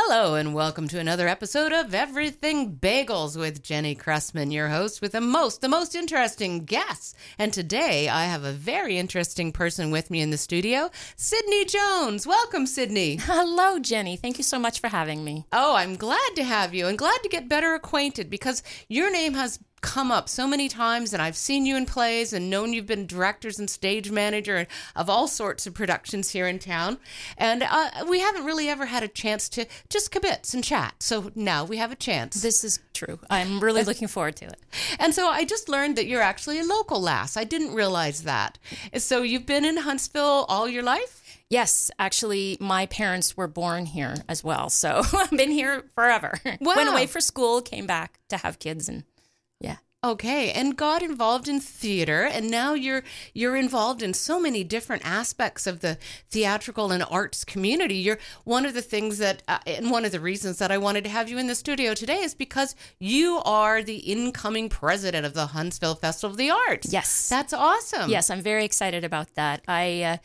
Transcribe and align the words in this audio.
Hello, 0.00 0.36
and 0.36 0.54
welcome 0.54 0.86
to 0.88 1.00
another 1.00 1.26
episode 1.26 1.72
of 1.72 1.92
Everything 1.92 2.76
Bagels 2.76 3.36
with 3.36 3.64
Jenny 3.64 3.96
Cressman, 3.96 4.52
your 4.52 4.68
host, 4.68 5.02
with 5.02 5.10
the 5.10 5.20
most, 5.20 5.60
the 5.60 5.68
most 5.68 5.96
interesting 5.96 6.64
guests. 6.64 7.14
And 7.36 7.52
today 7.52 8.08
I 8.08 8.26
have 8.26 8.44
a 8.44 8.52
very 8.52 8.96
interesting 8.96 9.50
person 9.50 9.90
with 9.90 10.08
me 10.08 10.20
in 10.20 10.30
the 10.30 10.38
studio, 10.38 10.88
Cydney 11.16 11.64
Jones. 11.64 12.28
Welcome, 12.28 12.66
Cydney. 12.66 13.16
Hello, 13.16 13.80
Jenny. 13.80 14.16
Thank 14.16 14.38
you 14.38 14.44
so 14.44 14.60
much 14.60 14.80
for 14.80 14.86
having 14.86 15.24
me. 15.24 15.46
Oh, 15.52 15.74
I'm 15.74 15.96
glad 15.96 16.30
to 16.36 16.44
have 16.44 16.74
you 16.74 16.86
and 16.86 16.96
glad 16.96 17.20
to 17.24 17.28
get 17.28 17.48
better 17.48 17.74
acquainted 17.74 18.30
because 18.30 18.62
your 18.88 19.10
name 19.10 19.34
has 19.34 19.58
come 19.80 20.10
up 20.10 20.28
so 20.28 20.46
many 20.46 20.68
times 20.68 21.12
and 21.12 21.22
I've 21.22 21.36
seen 21.36 21.66
you 21.66 21.76
in 21.76 21.86
plays 21.86 22.32
and 22.32 22.50
known 22.50 22.72
you've 22.72 22.86
been 22.86 23.06
directors 23.06 23.58
and 23.58 23.68
stage 23.68 24.10
manager 24.10 24.66
of 24.96 25.08
all 25.08 25.28
sorts 25.28 25.66
of 25.66 25.74
productions 25.74 26.30
here 26.30 26.46
in 26.46 26.58
town. 26.58 26.98
And 27.36 27.62
uh, 27.62 27.90
we 28.08 28.20
haven't 28.20 28.44
really 28.44 28.68
ever 28.68 28.86
had 28.86 29.02
a 29.02 29.08
chance 29.08 29.48
to 29.50 29.66
just 29.88 30.10
kibitz 30.12 30.54
and 30.54 30.64
chat. 30.64 31.02
So 31.02 31.30
now 31.34 31.64
we 31.64 31.76
have 31.76 31.92
a 31.92 31.96
chance. 31.96 32.42
This 32.42 32.64
is 32.64 32.80
true. 32.94 33.18
I'm 33.30 33.60
really 33.60 33.84
looking 33.84 34.08
forward 34.08 34.36
to 34.36 34.46
it. 34.46 34.58
And 34.98 35.14
so 35.14 35.28
I 35.28 35.44
just 35.44 35.68
learned 35.68 35.96
that 35.96 36.06
you're 36.06 36.22
actually 36.22 36.58
a 36.58 36.64
local 36.64 37.00
lass. 37.00 37.36
I 37.36 37.44
didn't 37.44 37.74
realize 37.74 38.22
that. 38.22 38.58
So 38.96 39.22
you've 39.22 39.46
been 39.46 39.64
in 39.64 39.78
Huntsville 39.78 40.46
all 40.48 40.68
your 40.68 40.82
life? 40.82 41.22
Yes, 41.50 41.90
actually, 41.98 42.58
my 42.60 42.86
parents 42.86 43.36
were 43.36 43.46
born 43.48 43.86
here 43.86 44.16
as 44.28 44.44
well. 44.44 44.68
So 44.68 45.02
I've 45.14 45.30
been 45.30 45.50
here 45.50 45.84
forever. 45.94 46.38
Wow. 46.60 46.76
Went 46.76 46.90
away 46.90 47.06
for 47.06 47.20
school, 47.20 47.62
came 47.62 47.86
back 47.86 48.18
to 48.30 48.36
have 48.38 48.58
kids, 48.58 48.88
and 48.88 49.04
yeah. 49.60 49.76
Okay, 50.04 50.52
and 50.52 50.76
got 50.76 51.02
involved 51.02 51.48
in 51.48 51.58
theater, 51.58 52.22
and 52.22 52.48
now 52.48 52.72
you're 52.72 53.02
you're 53.34 53.56
involved 53.56 54.00
in 54.00 54.14
so 54.14 54.38
many 54.38 54.62
different 54.62 55.04
aspects 55.04 55.66
of 55.66 55.80
the 55.80 55.98
theatrical 56.30 56.92
and 56.92 57.02
arts 57.10 57.44
community. 57.44 57.96
You're 57.96 58.20
one 58.44 58.64
of 58.64 58.74
the 58.74 58.80
things 58.80 59.18
that, 59.18 59.42
uh, 59.48 59.58
and 59.66 59.90
one 59.90 60.04
of 60.04 60.12
the 60.12 60.20
reasons 60.20 60.58
that 60.58 60.70
I 60.70 60.78
wanted 60.78 61.02
to 61.02 61.10
have 61.10 61.28
you 61.28 61.36
in 61.36 61.48
the 61.48 61.56
studio 61.56 61.94
today 61.94 62.18
is 62.18 62.32
because 62.32 62.76
you 63.00 63.40
are 63.44 63.82
the 63.82 63.96
incoming 63.96 64.68
president 64.68 65.26
of 65.26 65.34
the 65.34 65.48
Huntsville 65.48 65.96
Festival 65.96 66.30
of 66.30 66.36
the 66.36 66.50
Arts. 66.50 66.92
Yes. 66.92 67.28
that's 67.28 67.52
awesome. 67.52 68.08
Yes, 68.08 68.30
I'm 68.30 68.40
very 68.40 68.64
excited 68.64 69.02
about 69.02 69.34
that. 69.34 69.62
I 69.66 70.02
uh, 70.02 70.16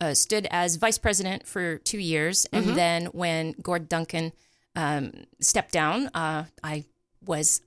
uh, 0.00 0.14
stood 0.14 0.48
as 0.50 0.74
vice 0.74 0.98
president 0.98 1.46
for 1.46 1.78
two 1.78 1.98
years, 1.98 2.46
and 2.52 2.70
then 2.76 3.06
when 3.06 3.52
Gord 3.62 3.88
Duncan 3.88 4.32
um, 4.74 5.12
stepped 5.40 5.72
down, 5.72 6.08
uh, 6.08 6.46
I 6.64 6.86
was 7.24 7.60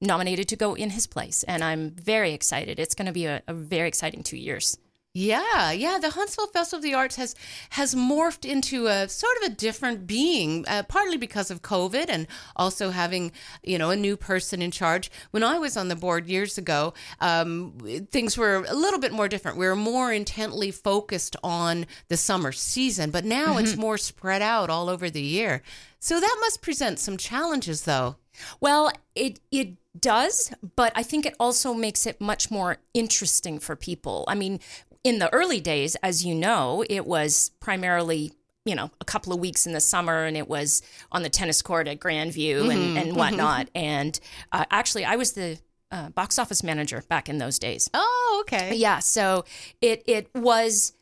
nominated 0.00 0.48
to 0.48 0.56
go 0.56 0.74
in 0.74 0.90
his 0.90 1.06
place, 1.06 1.42
and 1.44 1.62
I'm 1.62 1.90
very 1.90 2.32
excited. 2.32 2.78
It's 2.78 2.94
going 2.94 3.06
to 3.06 3.12
be 3.12 3.26
a, 3.26 3.42
a 3.46 3.54
very 3.54 3.88
exciting 3.88 4.22
two 4.22 4.36
years. 4.36 4.78
Yeah, 5.12 5.72
yeah. 5.72 5.98
The 5.98 6.10
Huntsville 6.10 6.46
Festival 6.46 6.78
of 6.78 6.84
the 6.84 6.94
Arts 6.94 7.16
has 7.16 7.34
has 7.70 7.96
morphed 7.96 8.48
into 8.48 8.86
a 8.86 9.08
sort 9.08 9.36
of 9.38 9.42
a 9.42 9.54
different 9.54 10.06
being, 10.06 10.64
uh, 10.68 10.84
partly 10.84 11.16
because 11.16 11.50
of 11.50 11.62
COVID 11.62 12.06
and 12.08 12.28
also 12.54 12.90
having 12.90 13.32
you 13.64 13.76
know 13.76 13.90
a 13.90 13.96
new 13.96 14.16
person 14.16 14.62
in 14.62 14.70
charge. 14.70 15.10
When 15.32 15.42
I 15.42 15.58
was 15.58 15.76
on 15.76 15.88
the 15.88 15.96
board 15.96 16.28
years 16.28 16.58
ago, 16.58 16.94
um, 17.20 17.72
things 18.12 18.38
were 18.38 18.64
a 18.68 18.74
little 18.74 19.00
bit 19.00 19.12
more 19.12 19.26
different. 19.26 19.58
We 19.58 19.66
were 19.66 19.74
more 19.74 20.12
intently 20.12 20.70
focused 20.70 21.34
on 21.42 21.86
the 22.06 22.16
summer 22.16 22.52
season, 22.52 23.10
but 23.10 23.24
now 23.24 23.58
it's 23.58 23.76
more 23.76 23.98
spread 23.98 24.42
out 24.42 24.70
all 24.70 24.88
over 24.88 25.10
the 25.10 25.22
year. 25.22 25.60
So 25.98 26.20
that 26.20 26.36
must 26.40 26.62
present 26.62 27.00
some 27.00 27.16
challenges, 27.16 27.82
though. 27.82 28.16
Well, 28.60 28.92
it 29.14 29.40
it 29.50 29.76
does, 29.98 30.52
but 30.76 30.92
I 30.94 31.02
think 31.02 31.26
it 31.26 31.34
also 31.40 31.74
makes 31.74 32.06
it 32.06 32.20
much 32.20 32.50
more 32.50 32.78
interesting 32.94 33.58
for 33.58 33.76
people. 33.76 34.24
I 34.28 34.34
mean, 34.34 34.60
in 35.04 35.18
the 35.18 35.32
early 35.32 35.60
days, 35.60 35.96
as 36.02 36.24
you 36.24 36.34
know, 36.34 36.84
it 36.88 37.06
was 37.06 37.50
primarily 37.60 38.32
you 38.64 38.74
know 38.74 38.90
a 39.00 39.04
couple 39.04 39.32
of 39.32 39.40
weeks 39.40 39.66
in 39.66 39.72
the 39.72 39.80
summer, 39.80 40.24
and 40.24 40.36
it 40.36 40.48
was 40.48 40.82
on 41.10 41.22
the 41.22 41.30
tennis 41.30 41.62
court 41.62 41.88
at 41.88 41.98
Grandview 42.00 42.70
and, 42.72 42.98
and 42.98 43.16
whatnot. 43.16 43.68
And 43.74 44.18
uh, 44.52 44.64
actually, 44.70 45.04
I 45.04 45.16
was 45.16 45.32
the 45.32 45.58
uh, 45.90 46.10
box 46.10 46.38
office 46.38 46.62
manager 46.62 47.02
back 47.08 47.28
in 47.28 47.38
those 47.38 47.58
days. 47.58 47.90
Oh, 47.94 48.42
okay. 48.42 48.74
Yeah, 48.74 49.00
so 49.00 49.44
it 49.80 50.02
it 50.06 50.30
was 50.34 50.92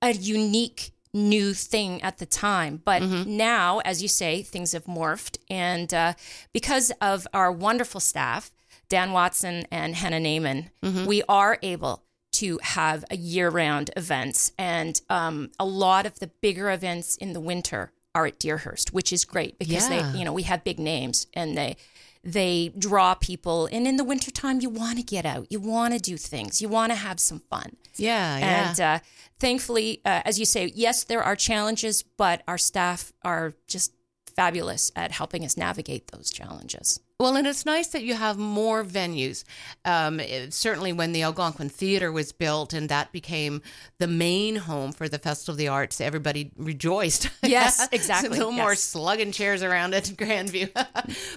a 0.00 0.12
unique 0.12 0.91
new 1.14 1.52
thing 1.54 2.00
at 2.02 2.18
the 2.18 2.26
time, 2.26 2.80
but 2.84 3.02
now, 3.02 3.80
as 3.80 4.02
you 4.02 4.08
say, 4.08 4.42
things 4.42 4.72
have 4.72 4.84
morphed, 4.84 5.36
and 5.50 5.92
uh, 5.92 6.14
because 6.52 6.90
of 7.00 7.26
our 7.34 7.52
wonderful 7.52 8.00
staff, 8.00 8.50
Dan 8.88 9.12
Watson 9.12 9.64
and 9.70 9.94
Hannah 9.94 10.20
Naiman, 10.20 10.70
we 11.06 11.22
are 11.28 11.58
able 11.62 12.02
to 12.32 12.58
have 12.62 13.04
a 13.10 13.16
year-round 13.16 13.90
events, 13.96 14.52
and 14.58 15.00
um, 15.10 15.50
a 15.60 15.66
lot 15.66 16.06
of 16.06 16.18
the 16.18 16.28
bigger 16.40 16.70
events 16.70 17.16
in 17.16 17.34
the 17.34 17.40
winter 17.40 17.92
are 18.14 18.26
at 18.26 18.38
Deerhurst, 18.38 18.92
which 18.92 19.12
is 19.12 19.24
great 19.24 19.58
because 19.58 19.88
Yeah. 19.88 20.12
they, 20.12 20.18
you 20.18 20.24
know, 20.24 20.32
we 20.32 20.42
have 20.42 20.64
big 20.64 20.78
names 20.78 21.26
and 21.34 21.56
they 21.56 21.76
they 22.24 22.72
draw 22.78 23.14
people. 23.14 23.68
And 23.72 23.86
in 23.86 23.96
the 23.96 24.04
wintertime, 24.04 24.60
you 24.60 24.68
want 24.68 24.98
to 24.98 25.02
get 25.04 25.24
out, 25.26 25.46
you 25.50 25.60
want 25.60 25.94
to 25.94 26.00
do 26.00 26.16
things, 26.16 26.62
you 26.62 26.68
want 26.68 26.92
to 26.92 26.96
have 26.96 27.18
some 27.18 27.40
fun. 27.50 27.76
Yeah, 27.96 28.38
yeah. 28.38 28.68
And 28.68 28.80
uh, 28.80 28.98
thankfully, 29.38 30.00
uh, 30.04 30.22
as 30.24 30.38
you 30.38 30.44
say, 30.44 30.72
yes, 30.74 31.04
there 31.04 31.22
are 31.22 31.36
challenges, 31.36 32.02
but 32.02 32.42
our 32.46 32.58
staff 32.58 33.12
are 33.24 33.54
just 33.66 33.92
fabulous 34.34 34.90
at 34.96 35.12
helping 35.12 35.44
us 35.44 35.56
navigate 35.56 36.08
those 36.12 36.30
challenges. 36.30 37.00
Well, 37.20 37.36
and 37.36 37.46
it's 37.46 37.64
nice 37.64 37.86
that 37.88 38.02
you 38.02 38.14
have 38.14 38.36
more 38.36 38.82
venues. 38.84 39.44
Um, 39.84 40.18
it- 40.18 40.52
certainly, 40.52 40.92
when 40.92 41.12
the 41.12 41.22
Algonquin 41.22 41.68
Theater 41.68 42.10
was 42.10 42.32
built 42.32 42.72
and 42.72 42.88
that 42.88 43.12
became 43.12 43.62
the 43.98 44.08
main 44.08 44.56
home 44.56 44.90
for 44.92 45.08
the 45.08 45.18
Festival 45.20 45.52
of 45.52 45.58
the 45.58 45.68
Arts, 45.68 46.00
everybody 46.00 46.50
rejoiced. 46.56 47.28
Yes, 47.44 47.86
exactly, 47.92 48.38
no 48.38 48.50
more 48.50 48.74
slugging 48.74 49.30
chairs 49.30 49.62
around 49.62 49.94
at 49.94 50.04
Grandview. 50.16 50.70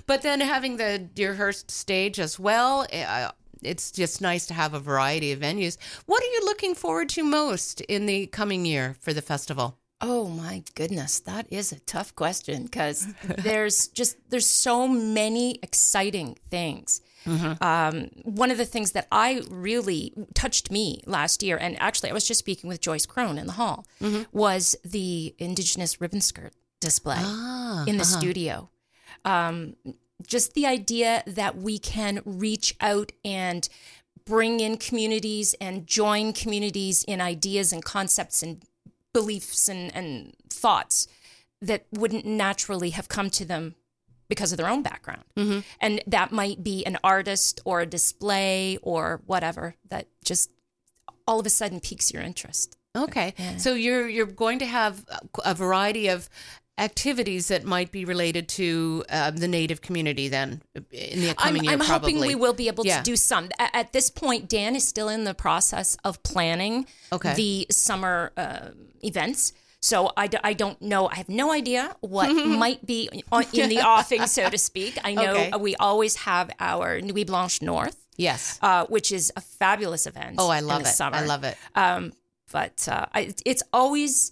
but 0.08 0.22
then 0.24 0.40
having 0.40 0.78
the 0.78 0.98
Deerhurst 1.14 1.70
stage 1.70 2.20
as 2.20 2.40
well. 2.40 2.88
Uh, 2.92 3.32
it's 3.62 3.92
just 3.92 4.22
nice 4.22 4.46
to 4.48 4.54
have 4.54 4.74
a 4.76 4.80
variety 4.80 5.32
of 5.32 5.40
venues. 5.40 5.78
What 6.06 6.22
are 6.22 6.28
you 6.28 6.42
looking 6.46 6.76
forward 6.76 7.10
to 7.10 7.24
most 7.24 7.82
in 7.82 8.06
the 8.06 8.28
coming 8.28 8.66
year 8.66 8.96
for 9.00 9.12
the 9.14 9.22
festival? 9.24 9.78
Oh 10.02 10.28
my 10.28 10.64
goodness, 10.76 11.20
that 11.22 11.48
is 11.50 11.72
a 11.72 11.80
tough 11.80 12.16
question 12.16 12.64
because 12.64 13.08
there's 13.24 13.88
just 14.00 14.18
there's 14.30 14.46
so 14.46 14.88
many 14.88 15.60
exciting 15.64 16.38
things. 16.50 17.02
Um, 17.60 18.12
one 18.24 18.52
of 18.52 18.58
the 18.58 18.66
things 18.66 18.92
that 18.92 19.08
I 19.12 19.42
really 19.50 20.14
touched 20.36 20.70
me 20.70 21.02
last 21.08 21.42
year, 21.42 21.58
and 21.58 21.76
actually 21.82 22.12
I 22.12 22.14
was 22.14 22.28
just 22.28 22.38
speaking 22.40 22.68
with 22.68 22.82
Joyce 22.82 23.08
Crone 23.08 23.38
in 23.40 23.48
the 23.48 23.54
hall, 23.54 23.88
was 24.32 24.76
the 24.86 25.34
Indigenous 25.40 26.00
ribbon 26.00 26.22
skirt 26.22 26.54
display 26.82 27.18
in 27.88 27.98
the 27.98 28.04
studio. 28.06 28.70
Um, 29.24 29.76
just 30.28 30.54
the 30.54 30.68
idea 30.68 31.24
that 31.26 31.58
we 31.58 31.80
can 31.80 32.22
reach 32.26 32.76
out 32.80 33.12
and 33.24 33.68
bring 34.26 34.60
in 34.60 34.78
communities 34.78 35.56
and 35.60 35.88
join 35.88 36.32
communities 36.34 37.04
in 37.04 37.22
ideas 37.22 37.74
and 37.74 37.84
concepts 37.84 38.44
and 38.44 38.64
beliefs 39.16 39.70
and, 39.70 39.96
and 39.96 40.36
thoughts 40.50 41.08
that 41.62 41.86
wouldn't 41.90 42.26
naturally 42.26 42.90
have 42.90 43.08
come 43.08 43.30
to 43.30 43.46
them 43.46 43.76
because 44.28 44.52
of 44.52 44.58
their 44.58 44.68
own 44.68 44.84
background. 44.84 45.24
Mm-hmm. 45.38 45.60
And 45.80 46.02
that 46.06 46.34
might 46.34 46.64
be 46.64 46.86
an 46.86 46.98
artist 47.02 47.62
or 47.64 47.80
a 47.80 47.86
display 47.86 48.78
or 48.82 49.22
whatever 49.26 49.76
that 49.90 50.08
just 50.24 50.52
all 51.26 51.40
of 51.40 51.46
a 51.46 51.50
sudden 51.50 51.80
piques 51.80 52.14
your 52.14 52.24
interest. 52.24 52.78
Okay, 52.98 53.34
so 53.58 53.74
you're 53.74 54.08
you're 54.08 54.26
going 54.26 54.60
to 54.60 54.66
have 54.66 55.06
a 55.44 55.54
variety 55.54 56.08
of 56.08 56.30
activities 56.78 57.48
that 57.48 57.64
might 57.64 57.92
be 57.92 58.04
related 58.06 58.48
to 58.50 59.04
uh, 59.10 59.32
the 59.32 59.48
native 59.48 59.82
community 59.82 60.28
then 60.28 60.62
in 60.92 61.22
the 61.22 61.34
I'm, 61.38 61.56
year. 61.58 61.72
I'm 61.74 61.80
probably. 61.80 62.14
hoping 62.14 62.20
we 62.28 62.36
will 62.36 62.54
be 62.54 62.68
able 62.68 62.86
Yeah. 62.86 62.98
to 62.98 63.04
do 63.04 63.16
some. 63.16 63.50
At 63.60 63.94
this 63.94 64.10
point, 64.10 64.50
Dan 64.50 64.76
is 64.76 64.88
still 64.88 65.08
in 65.10 65.24
the 65.24 65.34
process 65.34 65.96
of 66.04 66.22
planning 66.24 66.86
Okay. 67.14 67.34
the 67.36 67.68
summer 67.72 68.32
uh, 68.36 68.70
events. 69.02 69.54
So 69.80 70.12
I, 70.18 70.28
d- 70.28 70.38
I 70.44 70.54
don't 70.54 70.82
know. 70.82 71.08
I 71.08 71.16
have 71.16 71.30
no 71.30 71.52
idea 71.52 71.96
what 72.02 72.28
might 72.64 72.86
be 72.86 73.10
on, 73.32 73.46
in 73.54 73.70
the 73.70 73.80
offing, 73.82 74.26
so 74.28 74.50
to 74.50 74.58
speak. 74.58 74.98
I 75.04 75.14
know 75.14 75.32
Okay. 75.36 75.52
we 75.58 75.76
always 75.78 76.16
have 76.18 76.50
our 76.60 77.00
Nuit 77.02 77.28
Blanche 77.28 77.62
North, 77.62 77.96
Yes. 78.18 78.58
uh, 78.62 78.86
which 78.88 79.12
is 79.12 79.32
a 79.38 79.42
fabulous 79.42 80.08
event. 80.08 80.36
Oh, 80.40 80.50
I 80.50 80.58
in 80.58 80.68
love 80.68 80.84
the 80.84 80.90
it. 80.90 80.94
Summer. 80.94 81.18
I 81.18 81.26
love 81.26 81.44
it. 81.44 81.56
Um, 81.76 82.14
but 82.52 82.88
uh, 82.90 83.06
I, 83.14 83.34
it's 83.46 83.64
always 83.74 84.32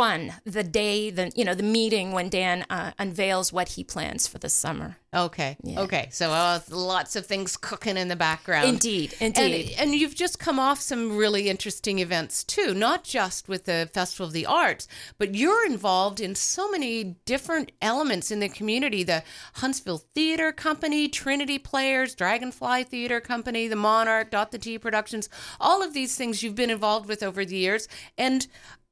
fun 0.00 0.32
the 0.44 0.64
day 0.64 1.10
the 1.10 1.30
you 1.36 1.44
know 1.44 1.52
the 1.52 1.62
meeting 1.62 2.12
when 2.12 2.30
Dan 2.30 2.64
uh, 2.70 2.92
unveils 2.98 3.52
what 3.52 3.68
he 3.68 3.84
plans 3.84 4.26
for 4.26 4.38
the 4.38 4.48
summer. 4.48 4.96
Okay. 5.12 5.56
Okay. 5.76 6.08
So 6.12 6.30
uh, 6.30 6.60
lots 6.70 7.16
of 7.16 7.26
things 7.26 7.56
cooking 7.56 7.96
in 7.96 8.06
the 8.06 8.16
background. 8.16 8.68
Indeed, 8.68 9.14
indeed. 9.18 9.74
and 9.76 9.92
you've 9.92 10.14
just 10.14 10.38
come 10.38 10.60
off 10.60 10.80
some 10.80 11.16
really 11.16 11.48
interesting 11.48 11.98
events 11.98 12.44
too, 12.44 12.74
not 12.74 13.02
just 13.02 13.48
with 13.48 13.64
the 13.64 13.90
Festival 13.92 14.26
of 14.26 14.32
the 14.32 14.46
Arts, 14.46 14.86
but 15.18 15.34
you're 15.34 15.66
involved 15.66 16.20
in 16.20 16.36
so 16.36 16.70
many 16.70 17.16
different 17.24 17.72
elements 17.82 18.30
in 18.30 18.38
the 18.38 18.48
community 18.48 19.02
the 19.02 19.24
Huntsville 19.54 20.04
Theater 20.14 20.52
Company, 20.52 21.08
Trinity 21.08 21.58
Players, 21.58 22.14
Dragonfly 22.14 22.84
Theater 22.84 23.20
Company, 23.20 23.66
the 23.66 23.76
Monarch, 23.76 24.30
Dot 24.30 24.52
the 24.52 24.58
T 24.58 24.78
Productions, 24.78 25.28
all 25.58 25.82
of 25.82 25.92
these 25.92 26.14
things 26.14 26.42
you've 26.42 26.54
been 26.54 26.70
involved 26.70 27.08
with 27.08 27.24
over 27.24 27.44
the 27.44 27.56
years. 27.56 27.88
And 28.16 28.46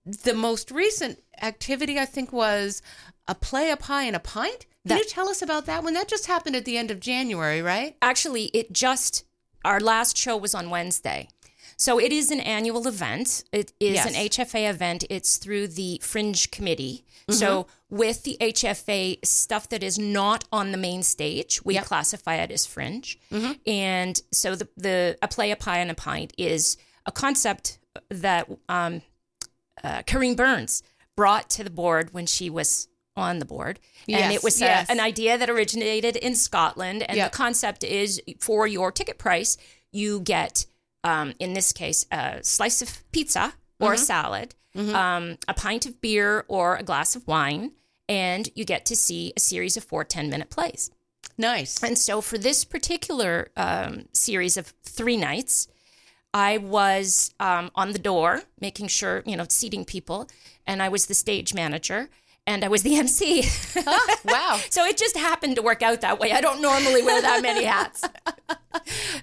the 0.09 0.35
most 0.35 0.71
recent 0.71 1.23
activity, 1.43 1.99
I 1.99 2.07
think, 2.07 2.33
was 2.33 2.83
a 3.27 3.35
play, 3.35 3.71
a 3.71 3.77
pie, 3.77 4.05
and 4.05 4.17
a 4.17 4.21
pint. 4.21 4.61
Can 4.61 4.97
That- 4.97 4.99
you 5.01 5.05
tell 5.05 5.29
us 5.29 5.43
about 5.43 5.67
that 5.67 5.83
one? 5.83 5.93
That 5.95 6.09
just 6.09 6.27
happened 6.27 6.57
at 6.57 6.65
the 6.65 6.79
end 6.79 6.91
of 6.91 7.01
January, 7.01 7.61
right? 7.61 7.97
Actually, 8.01 8.47
it 8.47 8.73
just, 8.73 9.25
our 9.65 9.81
last 9.81 10.17
show 10.17 10.37
was 10.37 10.55
on 10.55 10.71
Wednesday. 10.71 11.29
So 11.77 12.01
it 12.01 12.11
is 12.11 12.33
an 12.33 12.41
annual 12.41 12.89
event. 12.89 13.45
It 13.53 13.73
is 13.79 14.05
an 14.05 14.15
HFA 14.15 14.69
event. 14.69 15.05
It's 15.11 15.37
through 15.37 15.69
the 15.69 16.01
Fringe 16.03 16.51
Committee. 16.51 17.05
Mm-hmm. 17.29 17.35
So 17.39 17.69
with 17.89 18.25
the 18.25 18.37
HFA 18.41 19.25
stuff 19.25 19.69
that 19.69 19.85
is 19.85 19.97
not 19.97 20.45
on 20.51 20.73
the 20.73 20.79
main 20.79 21.05
stage, 21.05 21.65
we 21.65 21.79
classify 21.79 22.35
it 22.37 22.51
as 22.51 22.67
Fringe. 22.67 23.17
Mm-hmm. 23.31 23.53
And 23.65 24.21
so 24.33 24.57
the 24.57 24.69
the 24.77 25.19
a 25.23 25.29
play, 25.29 25.53
a 25.53 25.57
pie, 25.57 25.79
and 25.79 25.91
a 25.91 25.95
pint 25.95 26.33
is 26.37 26.79
a 27.07 27.13
concept 27.13 27.79
that 28.09 28.51
um, 28.69 29.03
uh, 29.85 30.03
Kareen 30.03 30.37
Burns 30.37 30.83
brought 31.17 31.51
to 31.51 31.65
the 31.65 31.71
board 31.71 32.13
when 32.15 32.27
she 32.27 32.49
was 32.51 32.89
on 33.17 33.41
the 33.41 33.45
board. 33.45 33.81
And 34.09 34.33
it 34.33 34.43
was 34.45 34.61
yes. 34.61 34.89
an 34.89 35.01
idea 35.01 35.37
that 35.37 35.51
originated 35.51 36.17
in 36.17 36.35
Scotland. 36.37 37.03
And 37.09 37.17
Yep. 37.17 37.33
the 37.33 37.37
concept 37.37 37.85
is 37.85 38.23
for 38.41 38.67
your 38.67 38.93
ticket 38.93 39.19
price, 39.19 39.57
you 39.93 40.21
get, 40.21 40.67
um, 41.05 41.35
in 41.41 41.53
this 41.55 41.73
case, 41.73 42.07
a 42.13 42.39
slice 42.43 42.81
of 42.83 43.03
pizza 43.13 43.53
or 43.81 43.89
Mm-hmm. 43.89 43.95
a 43.95 43.99
salad, 43.99 44.55
um, 44.77 45.39
a 45.49 45.55
pint 45.55 45.87
of 45.87 46.01
beer 46.01 46.45
or 46.49 46.77
a 46.77 46.83
glass 46.85 47.17
of 47.17 47.27
wine, 47.27 47.73
and 48.09 48.49
you 48.55 48.65
get 48.65 48.87
to 48.87 48.95
see 48.97 49.33
a 49.37 49.41
series 49.41 49.77
of 49.77 49.83
four 49.85 50.05
10 50.05 50.31
minute 50.31 50.51
plays. 50.51 50.91
Nice. 51.37 51.83
And 51.83 51.99
so 51.99 52.21
for 52.21 52.39
this 52.39 52.65
particular 52.65 53.51
um, 53.57 54.07
series 54.13 54.57
of 54.57 54.73
three 54.85 55.17
nights, 55.17 55.69
I 56.35 56.59
was 56.59 57.35
um, 57.41 57.71
on 57.75 57.93
the 57.93 57.99
door, 57.99 58.43
making 58.61 58.89
sure, 58.89 59.23
you 59.27 59.37
know, 59.37 59.47
seating 59.49 59.85
people, 59.85 60.29
and 60.67 60.83
I 60.83 60.89
was 60.89 61.07
the 61.07 61.15
stage 61.15 61.55
manager 61.55 62.11
and 62.49 62.65
I 62.65 62.69
was 62.69 62.83
the 62.83 62.97
MC. 62.99 63.45
wow. 64.25 64.59
so 64.71 64.85
it 64.85 64.97
just 64.97 65.17
happened 65.17 65.57
to 65.57 65.63
work 65.63 65.83
out 65.83 66.01
that 66.01 66.19
way. 66.19 66.33
I 66.33 66.41
don't 66.41 66.61
normally 66.61 67.03
wear 67.03 67.21
that 67.23 67.43
many 67.43 67.65
hats. 67.65 68.05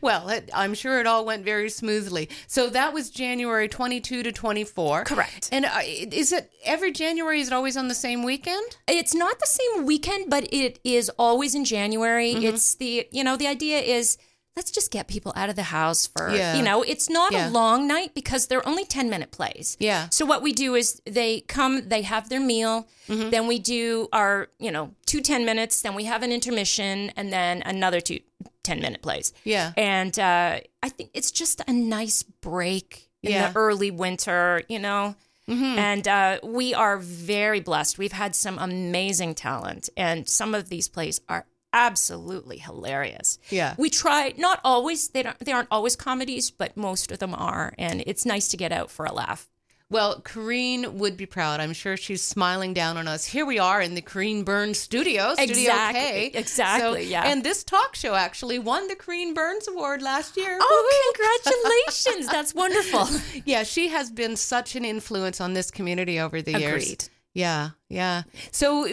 Well, 0.02 0.30
it, 0.30 0.50
I'm 0.54 0.74
sure 0.74 1.00
it 1.00 1.08
all 1.08 1.26
went 1.26 1.46
very 1.46 1.70
smoothly. 1.70 2.30
So 2.46 2.70
that 2.70 2.94
was 2.94 3.10
January 3.10 3.68
22 3.68 4.22
to 4.24 4.32
24. 4.32 5.06
Correct. 5.06 5.50
And 5.52 5.66
uh, 5.66 5.80
is 5.84 6.34
it 6.34 6.52
every 6.64 6.92
January? 6.92 7.40
Is 7.40 7.48
it 7.48 7.54
always 7.54 7.78
on 7.78 7.88
the 7.88 7.96
same 7.96 8.24
weekend? 8.24 8.78
It's 8.88 9.16
not 9.16 9.40
the 9.40 9.48
same 9.48 9.86
weekend, 9.86 10.30
but 10.30 10.48
it 10.52 10.80
is 10.84 11.10
always 11.18 11.56
in 11.56 11.64
January. 11.64 12.32
It's 12.32 12.76
the, 12.76 13.08
you 13.12 13.24
know, 13.24 13.38
the 13.38 13.48
idea 13.48 13.80
is 13.80 14.18
let's 14.56 14.72
just 14.72 14.90
get 14.90 15.08
people 15.08 15.34
out 15.36 15.50
of 15.50 15.56
the 15.58 15.64
house 15.64 16.08
for, 16.08 16.34
Yeah. 16.34 16.56
you 16.56 16.64
know, 16.64 16.82
it's 16.82 17.10
not 17.10 17.34
Yeah. 17.34 17.50
a 17.50 17.52
long 17.52 17.88
night 17.88 18.14
because 18.14 18.48
they're 18.48 18.66
only 18.68 18.86
10 18.86 19.10
minute 19.10 19.32
plays. 19.32 19.76
Yeah. 19.80 20.08
So 20.10 20.26
what 20.26 20.42
we 20.42 20.54
do 20.54 20.76
is 20.76 21.02
they 21.06 21.42
come, 21.42 21.90
they 21.90 22.04
have 22.04 22.30
their 22.30 22.40
meal, 22.40 22.88
Mm-hmm. 23.10 23.30
then 23.32 23.48
we 23.48 23.60
do 23.60 24.08
our, 24.14 24.48
you 24.58 24.72
know, 24.72 24.94
two 25.06 25.20
10 25.22 25.46
minutes, 25.46 25.82
then 25.82 25.94
we 25.94 26.06
have 26.06 26.24
an 26.24 26.32
intermission, 26.32 27.12
and 27.18 27.34
then 27.34 27.62
another 27.66 28.00
two 28.00 28.20
10 28.64 28.80
minute 28.80 29.02
plays. 29.02 29.34
Yeah. 29.44 29.74
And 29.78 30.18
uh, 30.18 30.60
I 30.82 30.90
think 30.90 31.10
it's 31.14 31.32
just 31.32 31.62
a 31.68 31.74
nice 31.74 32.24
break 32.24 33.10
in 33.22 33.32
Yeah. 33.34 33.52
the 33.52 33.58
early 33.60 33.92
winter, 33.92 34.64
you 34.70 34.80
know? 34.80 35.16
Mm-hmm. 35.50 35.78
And 35.78 36.08
uh, 36.08 36.40
we 36.44 36.74
are 36.74 36.98
very 36.98 37.60
blessed. 37.60 37.98
We've 38.00 38.12
had 38.14 38.34
some 38.36 38.58
amazing 38.58 39.36
talent, 39.36 39.90
and 39.96 40.28
some 40.28 40.56
of 40.56 40.70
these 40.70 40.88
plays 40.88 41.22
are 41.30 41.46
absolutely 41.76 42.58
hilarious. 42.58 43.38
Yeah. 43.50 43.76
We 43.78 43.90
try, 43.90 44.34
not 44.38 44.60
always, 44.64 45.10
they, 45.10 45.22
don't, 45.24 45.38
they 45.40 45.52
aren't 45.52 45.68
always 45.70 45.96
comedies, 45.96 46.50
but 46.50 46.76
most 46.78 47.12
of 47.12 47.20
them 47.20 47.36
are. 47.36 47.74
And 47.78 48.02
it's 48.08 48.26
nice 48.26 48.48
to 48.50 48.58
get 48.58 48.72
out 48.72 48.90
for 48.90 49.06
a 49.06 49.12
laugh. 49.14 49.48
Well, 49.88 50.20
Corrine 50.22 50.94
would 50.94 51.16
be 51.16 51.28
proud. 51.28 51.60
I'm 51.60 51.74
sure 51.74 51.96
she's 51.96 52.24
smiling 52.24 52.74
down 52.74 52.98
on 52.98 53.08
us. 53.08 53.24
Here 53.26 53.46
we 53.46 53.60
are 53.60 53.80
in 53.82 53.94
the 53.94 54.02
Corrine 54.02 54.44
Burns 54.44 54.80
studio, 54.80 55.34
Studio 55.36 55.52
Exactly, 55.62 56.02
K. 56.02 56.32
exactly, 56.34 57.04
So- 57.04 57.10
yeah. 57.10 57.24
And 57.28 57.44
this 57.44 57.64
talk 57.64 57.96
show 57.96 58.16
actually 58.16 58.58
won 58.58 58.88
the 58.88 58.96
Corrine 58.96 59.36
Burns 59.36 59.68
Award 59.68 60.02
last 60.02 60.38
year. 60.38 60.58
Oh, 60.60 61.14
congratulations. 61.16 62.28
That's 62.32 62.56
wonderful. 62.64 63.08
Yeah, 63.46 63.62
she 63.62 63.90
has 63.90 64.10
been 64.10 64.36
such 64.38 64.76
an 64.76 64.86
influence 64.86 65.40
on 65.40 65.54
this 65.54 65.70
community 65.70 66.20
over 66.20 66.42
the 66.42 66.58
years. 66.60 66.84
Agreed. 66.84 67.04
Yeah, 67.36 67.72
yeah. 67.90 68.24
So 68.52 68.88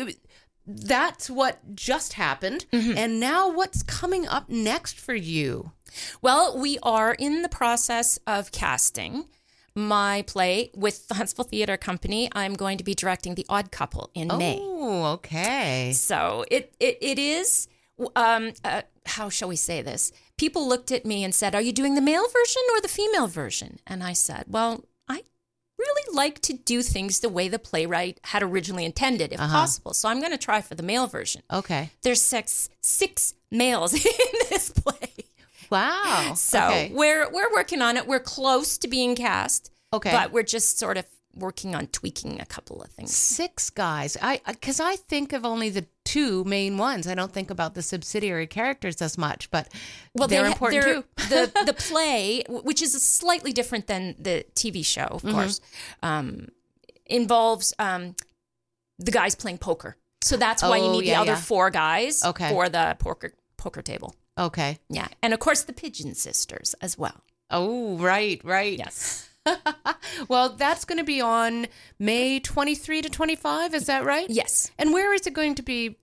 that's 0.66 1.28
what 1.28 1.74
just 1.74 2.14
happened. 2.14 2.66
Mm-hmm. 2.72 2.96
And 2.96 3.20
now 3.20 3.50
what's 3.50 3.82
coming 3.82 4.26
up 4.26 4.48
next 4.48 4.98
for 4.98 5.14
you? 5.14 5.72
Well, 6.20 6.58
we 6.58 6.78
are 6.82 7.14
in 7.14 7.42
the 7.42 7.48
process 7.48 8.18
of 8.26 8.52
casting 8.52 9.26
my 9.74 10.22
play 10.26 10.70
with 10.74 11.08
the 11.08 11.14
Huntsville 11.14 11.44
Theater 11.44 11.76
Company. 11.76 12.28
I'm 12.32 12.54
going 12.54 12.78
to 12.78 12.84
be 12.84 12.94
directing 12.94 13.34
The 13.34 13.46
Odd 13.48 13.70
Couple 13.70 14.10
in 14.14 14.28
May. 14.28 14.58
Oh, 14.60 15.04
okay. 15.14 15.92
So 15.94 16.44
it 16.50 16.74
it, 16.78 16.98
it 17.00 17.18
is. 17.18 17.68
Um, 18.16 18.52
uh, 18.64 18.82
how 19.06 19.28
shall 19.28 19.48
we 19.48 19.56
say 19.56 19.82
this? 19.82 20.12
People 20.36 20.68
looked 20.68 20.90
at 20.90 21.06
me 21.06 21.24
and 21.24 21.34
said, 21.34 21.54
"Are 21.54 21.62
you 21.62 21.72
doing 21.72 21.94
the 21.94 22.00
male 22.00 22.26
version 22.26 22.62
or 22.74 22.80
the 22.80 22.88
female 22.88 23.26
version?" 23.26 23.78
And 23.86 24.02
I 24.02 24.12
said, 24.12 24.44
"Well, 24.48 24.84
really 25.78 26.16
like 26.16 26.40
to 26.40 26.52
do 26.52 26.82
things 26.82 27.20
the 27.20 27.28
way 27.28 27.48
the 27.48 27.58
playwright 27.58 28.20
had 28.24 28.42
originally 28.42 28.84
intended, 28.84 29.32
if 29.32 29.40
uh-huh. 29.40 29.52
possible. 29.52 29.94
So 29.94 30.08
I'm 30.08 30.20
going 30.20 30.32
to 30.32 30.38
try 30.38 30.60
for 30.60 30.74
the 30.74 30.82
male 30.82 31.06
version." 31.06 31.42
Okay. 31.52 31.90
There's 32.02 32.22
six 32.22 32.68
six 32.80 33.34
males 33.50 33.92
in 34.06 34.38
this 34.50 34.70
play. 34.70 35.10
Wow. 35.70 36.34
So 36.36 36.58
okay. 36.58 36.90
we're 36.92 37.30
we're 37.32 37.52
working 37.52 37.82
on 37.82 37.96
it. 37.96 38.06
We're 38.06 38.20
close 38.20 38.78
to 38.78 38.88
being 38.88 39.16
cast. 39.16 39.70
Okay. 39.92 40.10
But 40.10 40.32
we're 40.32 40.42
just 40.42 40.78
sort 40.78 40.96
of 40.96 41.06
working 41.34 41.74
on 41.74 41.86
tweaking 41.88 42.40
a 42.40 42.46
couple 42.46 42.82
of 42.82 42.90
things. 42.90 43.14
Six 43.14 43.70
guys. 43.70 44.16
I 44.20 44.40
because 44.46 44.80
I 44.80 44.96
think 44.96 45.32
of 45.32 45.44
only 45.44 45.70
the 45.70 45.86
two 46.12 46.44
main 46.44 46.76
ones. 46.78 47.06
I 47.06 47.14
don't 47.14 47.32
think 47.32 47.50
about 47.50 47.74
the 47.74 47.82
subsidiary 47.82 48.46
characters 48.46 49.00
as 49.02 49.16
much, 49.18 49.50
but 49.50 49.64
Well, 50.14 50.28
they're 50.28 50.42
they 50.42 50.48
ha- 50.48 50.52
important 50.52 50.82
they're- 50.82 50.94
too. 50.94 51.04
the 51.34 51.64
the 51.70 51.74
play, 51.90 52.44
which 52.48 52.80
is 52.82 52.92
slightly 53.02 53.52
different 53.52 53.86
than 53.86 54.14
the 54.18 54.44
TV 54.54 54.84
show, 54.84 55.08
of 55.16 55.22
Mm-hmm. 55.22 55.34
course, 55.36 55.60
um, 56.02 56.48
involves 57.06 57.74
um, 57.78 58.14
the 58.98 59.10
guys 59.10 59.34
playing 59.34 59.58
poker. 59.58 59.96
So 60.22 60.36
that's 60.36 60.62
why 60.62 60.76
you 60.76 60.84
Oh, 60.84 60.92
need 60.92 61.04
yeah, 61.06 61.14
the 61.16 61.20
other 61.22 61.32
yeah. 61.38 61.50
four 61.50 61.70
guys 61.70 62.24
Okay. 62.24 62.48
for 62.50 62.68
the 62.68 62.96
poker 62.98 63.32
poker 63.56 63.82
table. 63.82 64.14
Okay. 64.38 64.78
Yeah, 64.88 65.08
and 65.22 65.34
of 65.34 65.40
course 65.40 65.62
the 65.64 65.72
Pigeon 65.72 66.14
Sisters 66.14 66.74
as 66.80 66.96
well. 66.98 67.18
Oh, 67.50 67.96
right, 67.98 68.40
right. 68.44 68.78
Yes. 68.78 69.28
Well, 70.28 70.50
that's 70.50 70.84
going 70.84 70.98
to 70.98 71.04
be 71.04 71.20
on 71.20 71.66
May 71.98 72.38
23 72.40 73.02
to 73.02 73.08
25. 73.10 73.74
Is 73.74 73.86
that 73.86 74.04
right? 74.04 74.28
Yes. 74.30 74.70
And 74.78 74.92
where 74.92 75.12
is 75.14 75.26
it 75.26 75.32
going 75.34 75.54
to 75.56 75.62
be? 75.62 75.96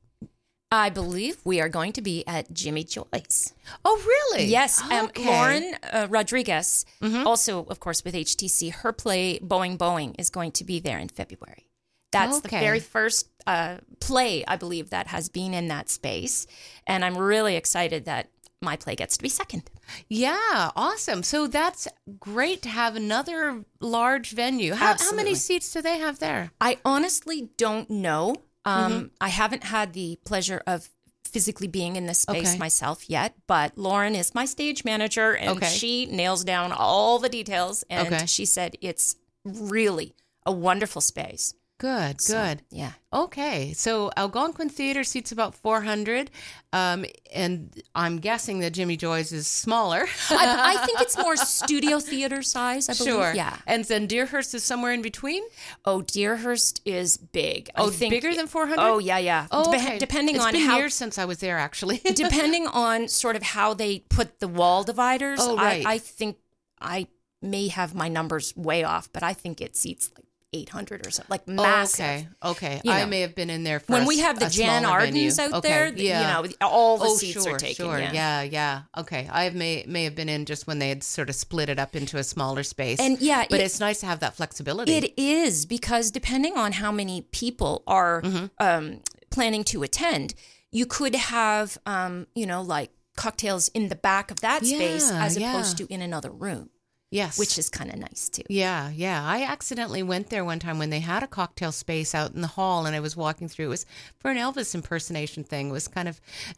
I 0.71 0.89
believe 0.89 1.37
we 1.43 1.59
are 1.61 1.69
going 1.69 1.93
to 1.93 2.01
be 2.01 2.23
at 2.27 2.53
Jimmy 2.53 2.83
Joyce. 2.83 3.53
Oh, 3.83 3.97
really? 4.05 4.45
Yes, 4.45 4.79
um, 4.81 5.05
Okay. 5.05 5.25
Lauren 5.25 5.75
uh, 5.91 6.07
Rodriguez, 6.09 6.85
also 7.25 7.65
of 7.65 7.79
course 7.79 8.03
with 8.03 8.13
HTC, 8.13 8.71
her 8.73 8.93
play 8.93 9.39
Boeing 9.39 9.77
Boeing 9.77 10.13
is 10.19 10.29
going 10.29 10.51
to 10.53 10.63
be 10.63 10.79
there 10.79 10.99
in 10.99 11.09
February. 11.09 11.65
That's 12.11 12.41
the 12.41 12.49
very 12.49 12.79
first 12.79 13.29
uh, 13.45 13.77
play 13.99 14.43
I 14.47 14.55
believe 14.57 14.89
that 14.89 15.07
has 15.07 15.29
been 15.29 15.53
in 15.53 15.67
that 15.69 15.89
space, 15.89 16.47
and 16.87 17.05
I'm 17.05 17.17
really 17.17 17.55
excited 17.55 18.05
that 18.05 18.29
my 18.61 18.75
play 18.75 18.95
gets 18.95 19.15
to 19.17 19.23
be 19.23 19.29
second. 19.29 19.69
Yeah, 20.07 20.71
awesome. 20.75 21.23
So 21.23 21.47
that's 21.47 21.87
great 22.19 22.61
to 22.63 22.69
have 22.69 22.95
another 22.95 23.63
large 23.79 24.31
venue. 24.31 24.73
How, 24.73 24.95
how 24.99 25.13
many 25.13 25.33
seats 25.35 25.71
do 25.71 25.81
they 25.81 25.97
have 25.97 26.19
there? 26.19 26.51
I 26.59 26.77
honestly 26.83 27.49
don't 27.57 27.89
know. 27.89 28.35
Um, 28.69 28.91
Mm-hmm. 28.91 29.07
I 29.21 29.29
haven't 29.29 29.63
had 29.63 29.93
the 29.93 30.17
pleasure 30.25 30.61
of 30.67 30.89
physically 31.25 31.67
being 31.67 31.95
in 31.95 32.05
this 32.07 32.19
space 32.19 32.47
Okay. 32.49 32.57
myself 32.57 33.09
yet, 33.09 33.35
but 33.47 33.77
Lauren 33.77 34.15
is 34.15 34.33
my 34.33 34.45
stage 34.45 34.83
manager 34.83 35.35
and 35.35 35.49
Okay. 35.57 35.69
she 35.69 36.05
nails 36.07 36.43
down 36.43 36.71
all 36.71 37.19
the 37.19 37.29
details. 37.29 37.83
And 37.89 38.13
Okay. 38.13 38.25
she 38.25 38.45
said 38.45 38.75
it's 38.81 39.15
really 39.45 40.15
a 40.45 40.51
wonderful 40.51 41.01
space. 41.01 41.53
Good, 41.79 42.19
So, 42.21 42.33
good. 42.33 42.61
yeah. 42.69 42.91
Okay, 43.13 43.71
so 43.73 44.11
Algonquin 44.17 44.67
Theater 44.69 45.03
seats 45.03 45.31
about 45.31 45.55
400, 45.55 46.29
um, 46.73 47.05
and 47.33 47.81
I'm 47.95 48.19
guessing 48.19 48.59
that 48.59 48.73
Jimmy 48.73 48.97
Joy's 48.97 49.31
is 49.31 49.47
smaller. 49.47 50.05
I, 50.29 50.75
I 50.75 50.77
think 50.85 50.99
it's 51.01 51.17
more 51.17 51.35
studio 51.37 51.99
theater 52.01 52.41
size, 52.41 52.89
I 52.89 52.93
believe. 52.93 53.13
sure. 53.13 53.33
Yeah. 53.33 53.55
And 53.65 53.85
then 53.85 54.07
Deerhurst 54.07 54.53
is 54.53 54.63
somewhere 54.63 54.91
in 54.91 55.01
between? 55.01 55.41
Oh, 55.85 56.01
Deerhurst 56.01 56.81
is 56.85 57.15
big. 57.17 57.69
I 57.75 57.83
Oh, 57.83 57.89
think 57.89 58.11
bigger 58.11 58.35
than 58.35 58.47
400? 58.47 58.81
Oh, 58.83 58.99
yeah, 58.99 59.17
yeah. 59.17 59.47
Oh, 59.49 59.71
Dep- 59.71 59.81
okay. 59.81 59.97
Depending 59.99 60.35
It's 60.35 60.45
on 60.45 60.51
been 60.51 60.65
how 60.67 60.77
years 60.77 60.93
since 60.93 61.17
I 61.17 61.23
was 61.25 61.39
there, 61.39 61.57
actually. 61.57 61.99
depending 62.13 62.67
on 62.67 63.07
sort 63.07 63.37
of 63.37 63.41
how 63.41 63.73
they 63.73 63.99
put 64.09 64.39
the 64.41 64.49
wall 64.49 64.83
dividers, 64.83 65.39
Oh, 65.41 65.55
right. 65.55 65.85
I, 65.85 65.93
I 65.93 65.97
think 65.97 66.37
I 66.81 67.07
may 67.41 67.69
have 67.69 67.95
my 67.95 68.09
numbers 68.09 68.53
way 68.57 68.83
off, 68.83 69.09
but 69.13 69.23
I 69.23 69.33
think 69.33 69.61
it 69.61 69.77
seats 69.77 70.11
like 70.13 70.25
800 70.51 71.05
or 71.05 71.11
something, 71.11 71.29
like 71.29 71.47
massive. 71.47 72.05
Okay, 72.05 72.27
okay. 72.43 72.81
You 72.83 72.91
I 72.91 73.05
may 73.05 73.21
have 73.21 73.35
been 73.35 73.49
in 73.49 73.63
there 73.63 73.79
for 73.79 73.93
When 73.93 74.03
a 74.03 74.07
we 74.07 74.19
have 74.19 74.39
the 74.39 74.49
Jan 74.49 74.81
venue. 74.83 74.87
Ardens 74.89 75.37
out 75.39 75.53
Okay, 75.53 75.69
there, 75.69 75.91
th- 75.91 76.01
yeah. 76.01 76.41
you 76.41 76.49
know, 76.49 76.67
all 76.67 76.97
the 76.97 77.05
oh, 77.05 77.15
seats 77.17 77.43
sure, 77.43 77.53
are 77.55 77.57
taken. 77.59 77.85
Sure, 77.85 77.99
yeah. 77.99 78.11
yeah, 78.11 78.41
yeah. 78.41 78.81
Okay, 78.97 79.29
I 79.31 79.49
may 79.51 79.83
may 79.87 80.05
have 80.05 80.15
been 80.15 80.29
in 80.29 80.45
just 80.45 80.65
when 80.65 80.79
they 80.79 80.89
had 80.89 81.03
sort 81.03 81.29
of 81.29 81.35
split 81.35 81.69
it 81.69 81.77
up 81.77 81.95
into 81.95 82.17
a 82.17 82.23
smaller 82.23 82.63
space. 82.63 82.99
And, 82.99 83.19
yeah, 83.21 83.45
but 83.49 83.59
it- 83.59 83.63
it's 83.65 83.79
nice 83.79 83.99
to 83.99 84.07
have 84.07 84.19
that 84.21 84.35
flexibility. 84.35 84.91
It 84.93 85.13
is 85.17 85.65
because 85.67 86.09
depending 86.11 86.57
on 86.57 86.73
how 86.73 86.91
many 86.91 87.21
people 87.31 87.83
are 87.85 88.21
Mm-hmm. 88.23 88.45
um, 88.59 89.01
planning 89.29 89.63
to 89.65 89.83
attend, 89.83 90.33
you 90.71 90.85
could 90.87 91.13
have, 91.15 91.77
um, 91.85 92.25
you 92.33 92.45
know, 92.47 92.61
like 92.63 92.89
cocktails 93.15 93.67
in 93.69 93.89
the 93.89 93.95
back 93.95 94.31
of 94.31 94.39
that 94.41 94.65
space 94.65 95.11
Yeah, 95.11 95.23
as 95.25 95.37
yeah. 95.37 95.51
opposed 95.53 95.77
to 95.77 95.85
in 95.93 96.01
another 96.01 96.31
room, 96.31 96.69
yes, 97.11 97.37
which 97.39 97.57
is 97.57 97.69
kind 97.69 97.91
of 97.91 97.97
nice 97.97 98.29
too. 98.29 98.43
Yeah, 98.49 98.89
yeah. 98.89 99.23
I 99.25 99.43
accidentally 99.43 100.03
went 100.03 100.29
there 100.29 100.45
one 100.45 100.59
time 100.59 100.79
when 100.79 100.89
they 100.89 100.99
had 100.99 101.23
a 101.23 101.27
cocktail 101.27 101.71
space 101.71 102.13
out 102.13 102.33
in 102.33 102.41
the 102.41 102.47
hall 102.47 102.85
and 102.85 102.95
I 102.95 102.99
was 102.99 103.15
walking 103.15 103.47
through. 103.47 103.65
It 103.65 103.69
was 103.69 103.85
for 104.17 104.31
an 104.31 104.37
Elvis 104.37 104.75
impersonation 104.75 105.43
thing. 105.43 105.69
It 105.69 105.73
was 105.73 105.87
kind 105.87 106.07
of 106.07 106.19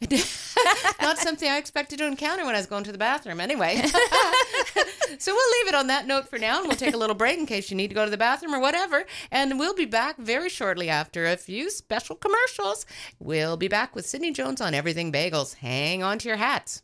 not 1.00 1.18
something 1.18 1.48
I 1.48 1.58
expected 1.58 1.98
to 1.98 2.06
encounter 2.06 2.44
when 2.44 2.54
I 2.54 2.58
was 2.58 2.66
going 2.66 2.84
to 2.84 2.92
the 2.92 2.98
bathroom 2.98 3.40
anyway. 3.40 3.76
so 5.18 5.32
we'll 5.32 5.52
leave 5.60 5.68
it 5.68 5.74
on 5.74 5.86
that 5.88 6.06
note 6.06 6.28
for 6.28 6.38
now 6.38 6.58
and 6.58 6.68
we'll 6.68 6.76
take 6.76 6.94
a 6.94 6.98
little 6.98 7.16
break 7.16 7.38
in 7.38 7.46
case 7.46 7.70
you 7.70 7.76
need 7.76 7.88
to 7.88 7.94
go 7.94 8.04
to 8.04 8.10
the 8.10 8.16
bathroom 8.16 8.54
or 8.54 8.60
whatever. 8.60 9.04
And 9.30 9.58
we'll 9.58 9.74
be 9.74 9.86
back 9.86 10.16
very 10.18 10.48
shortly 10.48 10.88
after 10.88 11.26
a 11.26 11.36
few 11.36 11.70
special 11.70 12.16
commercials. 12.16 12.86
We'll 13.18 13.56
be 13.56 13.68
back 13.68 13.94
with 13.94 14.06
Cydney 14.06 14.32
Jones 14.32 14.60
on 14.60 14.74
Everything 14.74 15.12
Bagels. 15.12 15.54
Hang 15.56 16.02
on 16.02 16.18
to 16.18 16.28
your 16.28 16.36
hats. 16.36 16.82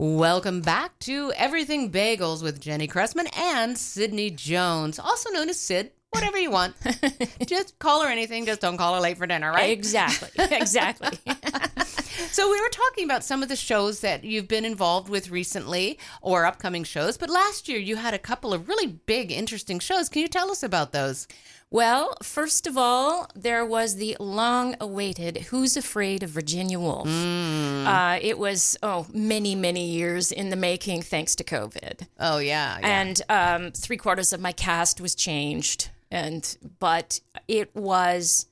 Welcome 0.00 0.60
back 0.60 0.96
to 1.00 1.32
Everything 1.32 1.90
Bagels 1.90 2.40
with 2.40 2.60
Jenny 2.60 2.86
Cressman 2.86 3.26
and 3.36 3.76
Cydney 3.76 4.30
Jones, 4.30 5.00
also 5.00 5.28
known 5.30 5.48
as 5.48 5.58
Sid. 5.58 5.90
Whatever 6.10 6.38
you 6.38 6.52
want. 6.52 6.76
just 7.48 7.76
call 7.80 8.04
her 8.04 8.08
anything, 8.08 8.46
just 8.46 8.60
don't 8.60 8.76
call 8.76 8.94
her 8.94 9.00
late 9.00 9.18
for 9.18 9.26
dinner, 9.26 9.50
right? 9.50 9.70
Exactly, 9.70 10.28
exactly. 10.56 11.18
So 12.30 12.50
we 12.50 12.60
were 12.60 12.68
talking 12.68 13.04
about 13.04 13.24
some 13.24 13.42
of 13.42 13.48
the 13.48 13.56
shows 13.56 14.00
that 14.00 14.22
you've 14.22 14.48
been 14.48 14.64
involved 14.64 15.08
with 15.08 15.30
recently 15.30 15.98
or 16.20 16.44
upcoming 16.44 16.84
shows, 16.84 17.16
but 17.16 17.30
last 17.30 17.68
year 17.68 17.78
you 17.78 17.96
had 17.96 18.12
a 18.12 18.18
couple 18.18 18.52
of 18.52 18.68
really 18.68 18.86
big 18.86 19.32
interesting 19.32 19.78
shows. 19.78 20.08
Can 20.08 20.22
you 20.22 20.28
tell 20.28 20.50
us 20.50 20.62
about 20.62 20.92
those? 20.92 21.26
Well, 21.70 22.14
first 22.22 22.66
of 22.66 22.78
all, 22.78 23.28
there 23.34 23.64
was 23.64 23.96
the 23.96 24.16
long-awaited 24.20 25.36
"Who's 25.50 25.76
Afraid 25.76 26.22
of 26.22 26.30
Virginia 26.30 26.78
Woolf." 26.78 27.08
Mm. 27.08 27.86
Uh, 27.86 28.18
it 28.22 28.38
was 28.38 28.76
oh 28.82 29.06
many 29.12 29.54
many 29.54 29.86
years 29.86 30.32
in 30.32 30.50
the 30.50 30.56
making, 30.56 31.02
thanks 31.02 31.34
to 31.36 31.44
COVID. 31.44 32.06
Oh 32.18 32.38
yeah, 32.38 32.78
yeah. 32.80 33.00
and 33.00 33.22
um, 33.28 33.72
three 33.72 33.96
quarters 33.96 34.32
of 34.32 34.40
my 34.40 34.52
cast 34.52 35.00
was 35.00 35.14
changed 35.14 35.90
and 36.10 36.56
but 36.78 37.20
it 37.46 37.74
was 37.74 38.46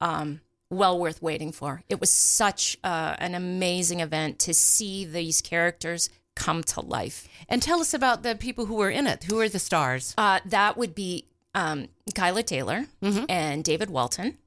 um, 0.00 0.40
well 0.70 0.98
worth 0.98 1.22
waiting 1.22 1.52
for 1.52 1.82
it 1.88 2.00
was 2.00 2.10
such 2.10 2.78
uh, 2.84 3.16
an 3.18 3.34
amazing 3.34 4.00
event 4.00 4.38
to 4.40 4.54
see 4.54 5.04
these 5.04 5.40
characters 5.40 6.08
come 6.34 6.62
to 6.62 6.80
life 6.80 7.28
and 7.48 7.62
tell 7.62 7.80
us 7.80 7.92
about 7.92 8.22
the 8.22 8.34
people 8.34 8.66
who 8.66 8.74
were 8.76 8.90
in 8.90 9.06
it. 9.06 9.24
Who 9.24 9.38
are 9.40 9.48
the 9.48 9.58
stars? 9.58 10.14
uh, 10.16 10.40
that 10.46 10.76
would 10.76 10.94
be 10.94 11.26
um, 11.54 11.88
Kyla 12.14 12.42
Taylor 12.42 12.86
and 13.28 13.62
David 13.64 13.90
Walton. 13.90 14.38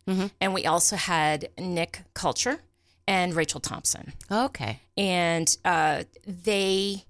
And 0.41 0.53
we 0.53 0.65
also 0.65 0.95
had 0.95 1.49
Nick 1.59 2.01
Culture 2.13 2.61
and 3.07 3.35
Rachel 3.35 3.59
Thompson. 3.59 4.13
Okay. 4.31 4.79
and 4.97 5.55
uh, 5.63 6.03
they 6.25 7.05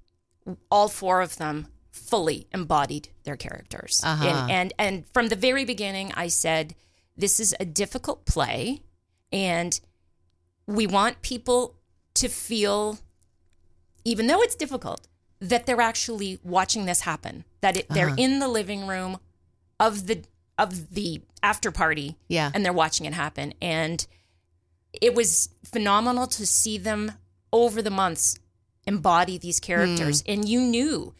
all 0.70 0.88
four 0.90 1.22
of 1.22 1.38
them 1.38 1.68
fully 1.92 2.48
embodied 2.54 3.08
their 3.24 3.38
characters. 3.38 4.02
Uh-huh. 4.04 4.25
and, 4.28 4.52
and 4.52 4.74
and 4.78 5.06
from 5.14 5.30
the 5.30 5.36
very 5.36 5.64
beginning 5.66 6.12
i 6.16 6.28
said 6.28 6.75
this 7.18 7.40
is 7.40 7.56
a 7.60 7.66
difficult 7.66 8.25
play 8.25 8.82
and 9.32 9.80
we 10.68 10.86
want 10.86 11.22
people 11.22 11.75
to 12.14 12.28
feel 12.28 13.00
even 14.04 14.28
though 14.28 14.42
it's 14.42 14.56
difficult 14.56 15.08
that 15.40 15.66
they're 15.66 15.82
actually 15.82 16.38
watching 16.44 16.86
this 16.86 17.02
happen 17.02 17.46
that 17.62 17.78
it, 17.78 17.88
they're 17.90 18.14
in 18.18 18.40
the 18.40 18.48
living 18.50 18.86
room 18.88 19.18
of 19.79 20.08
the 20.08 20.24
of 20.58 20.94
the 20.94 21.22
after 21.44 21.72
party 21.72 22.17
Yeah. 22.29 22.51
and 22.53 22.65
they're 22.65 22.74
watching 22.74 23.05
it 23.05 23.13
happen 23.13 23.53
and 23.62 24.05
it 25.01 25.13
was 25.13 25.50
phenomenal 25.65 26.27
to 26.27 26.46
see 26.48 26.77
them 26.77 27.12
over 27.51 27.82
the 27.82 27.89
months 27.89 28.39
embody 28.88 29.38
these 29.38 29.60
characters 29.60 30.22
Hmm. 30.22 30.32
and 30.32 30.50
you 30.50 30.62
knew 30.62 31.13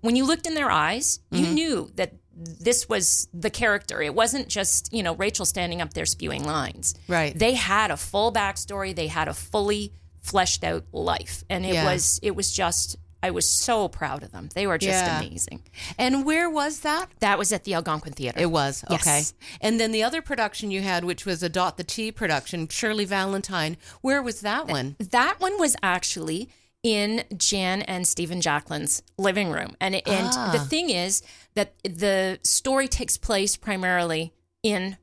when 0.00 0.16
you 0.16 0.24
looked 0.24 0.46
in 0.46 0.54
their 0.54 0.70
eyes 0.70 1.20
you 1.30 1.44
Mm-hmm. 1.44 1.54
knew 1.54 1.90
that 1.94 2.14
this 2.34 2.88
was 2.88 3.28
the 3.34 3.50
character 3.50 4.00
it 4.02 4.14
wasn't 4.14 4.48
just 4.48 4.92
you 4.92 5.02
know 5.02 5.14
rachel 5.14 5.44
standing 5.44 5.80
up 5.82 5.92
there 5.94 6.06
spewing 6.06 6.44
lines 6.44 6.94
Right. 7.06 7.38
they 7.38 7.54
had 7.54 7.90
a 7.90 7.96
full 7.96 8.32
backstory 8.32 8.94
they 8.94 9.06
had 9.08 9.28
a 9.28 9.34
fully 9.34 9.92
fleshed 10.22 10.64
out 10.64 10.84
life 10.92 11.44
and 11.50 11.64
it 11.66 11.74
Yeah. 11.74 11.84
was 11.92 12.18
it 12.22 12.34
was 12.34 12.50
just 12.50 12.96
i 13.22 13.30
was 13.30 13.48
so 13.48 13.88
proud 13.88 14.22
of 14.22 14.32
them 14.32 14.48
they 14.54 14.66
were 14.66 14.78
just 14.78 15.04
Yeah. 15.04 15.18
amazing 15.20 15.62
And 15.98 16.24
where 16.24 16.48
was 16.50 16.80
that? 16.80 17.06
that 17.20 17.38
was 17.38 17.52
at 17.52 17.64
the 17.64 17.74
algonquin 17.74 18.12
theater 18.14 18.38
It 18.40 18.50
was 18.50 18.84
Yes. 18.90 19.00
okay. 19.00 19.22
And 19.60 19.78
then 19.80 19.92
the 19.92 20.02
other 20.02 20.22
production 20.22 20.70
you 20.70 20.82
had, 20.82 21.04
which 21.04 21.24
was 21.26 21.42
a 21.42 21.48
Dot 21.48 21.76
the 21.76 21.84
T 21.84 22.10
production, 22.12 22.68
Shirley 22.68 23.04
Valentine. 23.04 23.76
Where 24.00 24.22
was 24.22 24.40
that 24.40 24.66
one? 24.68 24.96
That 24.98 25.36
one 25.40 25.58
was 25.58 25.76
actually 25.82 26.48
in 26.82 27.24
Jan 27.36 27.82
and 27.82 28.06
Stephen 28.08 28.40
Jacqueline's 28.40 29.02
living 29.18 29.50
room. 29.50 29.76
And 29.80 29.94
and 29.94 30.28
Ah. 30.32 30.50
the 30.52 30.58
thing 30.60 30.90
is 30.90 31.22
that 31.54 31.74
the 31.84 32.38
story 32.42 32.88
takes 32.88 33.16
place 33.16 33.56
primarily 33.56 34.32
in 34.62 34.96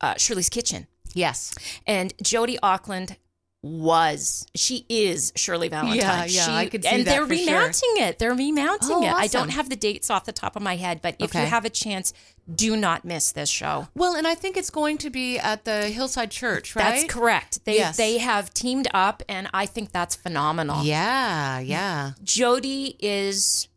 uh, 0.00 0.14
Shirley's 0.16 0.48
kitchen. 0.48 0.86
Yes. 1.14 1.54
And 1.86 2.14
Jody 2.22 2.58
Auckland 2.62 3.16
was 3.62 4.44
she 4.56 4.84
is 4.88 5.32
Shirley 5.36 5.68
Valentine. 5.68 5.96
Yeah, 5.96 6.24
yeah, 6.24 6.44
She- 6.46 6.50
I 6.52 6.66
could 6.66 6.82
see 6.82 6.88
and 6.88 7.06
that 7.06 7.10
they're 7.12 7.26
for 7.26 7.34
sure. 7.36 7.46
remounting 7.46 7.90
it. 7.96 8.18
They're 8.18 8.34
remounting 8.34 8.96
Oh, 8.96 9.02
it. 9.02 9.12
I 9.12 9.28
don't 9.28 9.50
have 9.50 9.68
the 9.68 9.76
dates 9.76 10.10
off 10.10 10.24
the 10.24 10.32
top 10.32 10.56
of 10.56 10.62
my 10.62 10.76
head, 10.76 11.00
but 11.00 11.14
if 11.20 11.30
Okay. 11.30 11.42
you 11.42 11.46
have 11.46 11.64
a 11.64 11.70
chance, 11.70 12.12
do 12.52 12.76
not 12.76 13.04
miss 13.04 13.30
this 13.30 13.48
show. 13.48 13.86
Well, 13.94 14.16
and 14.16 14.26
I 14.26 14.34
think 14.34 14.56
it's 14.56 14.70
going 14.70 14.98
to 14.98 15.10
be 15.10 15.38
at 15.38 15.64
the 15.64 15.88
Hillside 15.88 16.32
Church, 16.32 16.74
right? 16.74 16.82
That's 16.82 17.04
correct. 17.12 17.64
They 17.64 17.76
Yes. 17.76 17.96
they 17.96 18.18
have 18.18 18.52
teamed 18.52 18.88
up, 18.92 19.22
and 19.28 19.48
I 19.54 19.66
think 19.66 19.92
that's 19.92 20.16
phenomenal. 20.16 20.82
Yeah, 20.82 21.60
yeah. 21.60 22.12
Jodie 22.24 22.96
is 22.98 23.68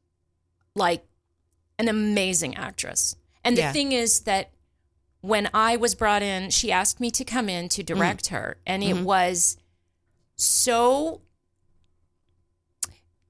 like 0.74 1.06
an 1.78 1.88
amazing 1.88 2.56
actress. 2.56 3.16
And 3.44 3.56
the 3.56 3.62
Yeah. 3.62 3.72
thing 3.72 3.92
is 3.92 4.22
that 4.22 4.50
when 5.22 5.50
I 5.54 5.76
was 5.76 5.94
brought 5.94 6.24
in, 6.24 6.50
she 6.50 6.72
asked 6.72 7.00
me 7.00 7.12
to 7.12 7.24
come 7.24 7.50
in 7.50 7.70
to 7.70 7.84
direct 7.84 8.26
mm. 8.26 8.30
her. 8.30 8.58
And 8.66 8.84
it 8.84 8.96
mm-hmm. 8.96 9.04
was 9.04 9.58
so 10.36 11.22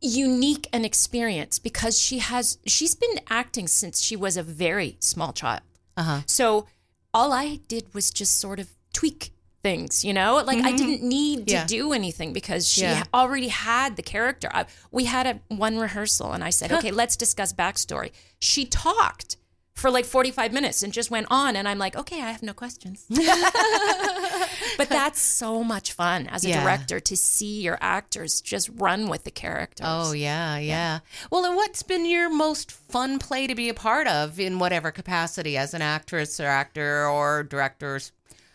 unique 0.01 0.67
an 0.71 0.85
experience 0.85 1.57
because 1.57 1.97
she 1.99 2.19
has 2.19 2.57
she's 2.65 2.93
been 2.95 3.19
acting 3.29 3.67
since 3.67 4.01
she 4.01 4.15
was 4.15 4.37
a 4.37 4.43
very 4.43 4.97
small 4.99 5.33
child. 5.33 5.61
Uh-huh. 5.97 6.21
So 6.25 6.67
all 7.13 7.31
I 7.33 7.59
did 7.67 7.93
was 7.93 8.11
just 8.11 8.39
sort 8.39 8.59
of 8.59 8.69
tweak 8.93 9.31
things, 9.63 10.05
you 10.05 10.13
know? 10.13 10.43
Like 10.45 10.63
I 10.63 10.73
didn't 10.73 11.01
need 11.01 11.47
to 11.47 11.53
Yeah. 11.53 11.65
do 11.65 11.91
anything 11.93 12.33
because 12.33 12.67
she 12.69 12.81
Yeah. 12.81 13.03
already 13.13 13.47
had 13.47 13.95
the 13.95 14.03
character. 14.03 14.49
I, 14.53 14.65
we 14.91 15.05
had 15.05 15.25
a 15.25 15.39
one 15.47 15.77
rehearsal 15.79 16.33
and 16.33 16.43
I 16.43 16.51
said, 16.51 16.71
"Okay, 16.71 16.91
let's 16.91 17.15
discuss 17.15 17.51
backstory." 17.53 18.11
She 18.39 18.65
talked 18.65 19.37
for 19.73 19.89
like 19.89 20.05
45 20.05 20.53
minutes 20.53 20.83
and 20.83 20.93
just 20.93 21.09
went 21.09 21.27
on 21.31 21.55
and 21.55 21.67
I'm 21.67 21.79
like, 21.79 21.95
"Okay, 21.95 22.21
I 22.21 22.31
have 22.31 22.43
no 22.43 22.53
questions." 22.53 23.05
but 24.89 24.95
that's 24.95 25.19
so 25.21 25.63
much 25.63 25.93
fun 25.93 26.27
as 26.27 26.43
a 26.45 26.49
Yeah. 26.49 26.61
director 26.63 26.99
to 26.99 27.15
see 27.17 27.61
your 27.61 27.77
actors 27.81 28.41
just 28.41 28.69
run 28.73 29.07
with 29.09 29.23
the 29.23 29.31
characters. 29.31 29.85
Oh, 29.89 30.11
yeah, 30.13 30.57
yeah. 30.57 30.99
Well, 31.31 31.45
and 31.45 31.55
what's 31.55 31.83
been 31.83 32.05
your 32.05 32.29
most 32.29 32.71
fun 32.71 33.19
play 33.19 33.47
to 33.47 33.55
be 33.55 33.69
a 33.69 33.73
part 33.73 34.07
of 34.07 34.39
in 34.39 34.59
whatever 34.59 34.91
capacity 34.91 35.57
as 35.57 35.73
an 35.73 35.81
actress 35.81 36.39
or 36.39 36.47
actor 36.47 37.07
or 37.07 37.43
directors? 37.43 38.11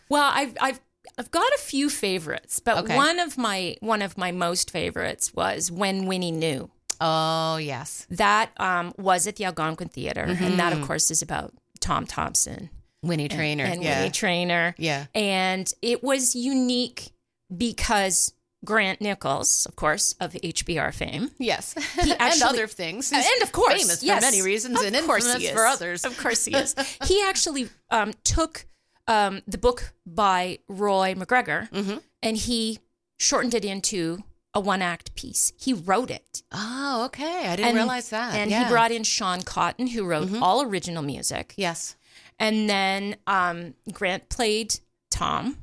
Well, 0.09 0.29
I've 0.33 0.55
I've 0.59 0.79
I've 1.17 1.31
got 1.31 1.51
a 1.53 1.57
few 1.59 1.89
favorites, 1.89 2.59
but 2.59 2.77
Okay. 2.79 2.95
one 2.95 3.19
of 3.19 3.37
my 3.37 3.75
one 3.79 4.01
of 4.01 4.17
my 4.17 4.31
most 4.31 4.71
favorites 4.71 5.33
was 5.33 5.71
when 5.71 6.05
Winnie 6.05 6.31
knew. 6.31 6.69
Oh, 7.03 7.57
yes. 7.57 8.05
That 8.11 8.51
um, 8.57 8.93
was 8.97 9.25
at 9.25 9.35
the 9.37 9.45
Algonquin 9.45 9.89
Theater, 9.89 10.21
and 10.21 10.37
Mm-hmm. 10.37 10.57
that, 10.57 10.71
of 10.73 10.81
course, 10.81 11.09
is 11.09 11.21
about 11.23 11.53
Tom 11.79 12.05
Thomson 12.05 12.69
Winnie 13.03 13.27
Trainor. 13.27 13.65
and 13.65 13.83
yeah. 13.83 13.99
Winnie 13.99 14.11
Trainor. 14.11 14.75
Yeah. 14.77 15.05
And 15.15 15.71
it 15.81 16.03
was 16.03 16.35
unique 16.35 17.11
because 17.55 18.33
Grant 18.63 19.01
Nichols, 19.01 19.65
of 19.65 19.75
course, 19.75 20.13
of 20.19 20.33
HBR 20.33 20.93
fame, 20.93 21.31
Yes. 21.39 21.73
He 22.01 22.11
and 22.19 22.41
other 22.43 22.67
things. 22.67 23.09
He's 23.09 23.25
and 23.25 23.41
of 23.43 23.51
course, 23.51 23.73
famous 23.81 24.03
yes, 24.03 24.23
for 24.23 24.31
many 24.31 24.41
reasons 24.43 24.79
And 24.81 24.89
of 24.95 24.99
and 24.99 25.07
course 25.07 25.25
infamous 25.25 25.41
he 25.41 25.47
is. 25.47 25.53
for 25.53 25.65
others. 25.65 26.05
Of 26.05 26.17
course 26.17 26.45
he 26.45 26.55
is. 26.55 26.75
he 27.07 27.23
actually 27.23 27.69
um, 27.89 28.13
took 28.23 28.65
um, 29.07 29.41
the 29.47 29.57
book 29.57 29.93
by 30.05 30.59
Roy 30.67 31.15
MacGregor 31.17 31.69
Mm-hmm. 31.73 31.97
and 32.21 32.37
he 32.37 32.79
shortened 33.17 33.55
it 33.55 33.65
into 33.65 34.19
a 34.53 34.59
one 34.59 34.81
act 34.81 35.15
piece. 35.15 35.53
He 35.57 35.73
wrote 35.73 36.11
it. 36.11 36.43
Oh, 36.51 37.05
okay. 37.05 37.47
I 37.47 37.55
didn't 37.55 37.73
realize 37.75 38.09
that. 38.09 38.35
And 38.35 38.51
yeah. 38.51 38.65
he 38.65 38.69
brought 38.69 38.91
in 38.91 39.03
Sean 39.03 39.41
Cotton, 39.41 39.87
who 39.87 40.05
wrote 40.05 40.29
all 40.41 40.61
original 40.61 41.01
music. 41.01 41.53
yes. 41.57 41.95
And 42.41 42.69
then 42.69 43.15
um, 43.27 43.75
Grant 43.93 44.27
played 44.29 44.79
Tom, 45.09 45.57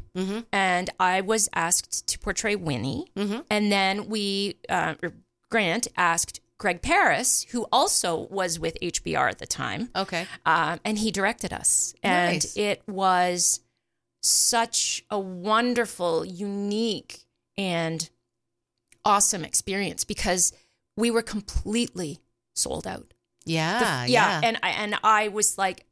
and 0.52 0.90
I 0.98 1.20
was 1.20 1.48
asked 1.54 2.06
to 2.08 2.18
portray 2.18 2.56
Winnie. 2.56 3.06
And 3.16 3.70
then 3.72 4.08
we, 4.08 4.56
uh, 4.68 4.94
Grant 5.50 5.88
asked 5.96 6.40
Greg 6.58 6.82
Paris, 6.82 7.46
who 7.50 7.66
also 7.70 8.26
was 8.30 8.58
with 8.58 8.76
HBR 8.82 9.28
at 9.30 9.38
the 9.38 9.46
time, 9.46 9.90
Okay. 9.94 10.26
um, 10.44 10.80
and 10.84 10.98
he 10.98 11.10
directed 11.12 11.52
us. 11.52 11.94
And 12.02 12.34
Nice. 12.42 12.56
it 12.56 12.82
was 12.88 13.60
such 14.22 15.04
a 15.10 15.18
wonderful, 15.20 16.24
unique, 16.24 17.24
and 17.56 18.10
awesome 19.04 19.44
experience 19.44 20.04
because 20.04 20.52
we 20.96 21.10
were 21.12 21.22
completely 21.22 22.18
sold 22.56 22.86
out. 22.88 23.14
Yeah. 23.44 24.04
yeah, 24.06 24.40
and 24.42 24.58
I 24.62 24.70
and 24.70 24.94
I 25.04 25.28
was 25.28 25.56
like, 25.56 25.86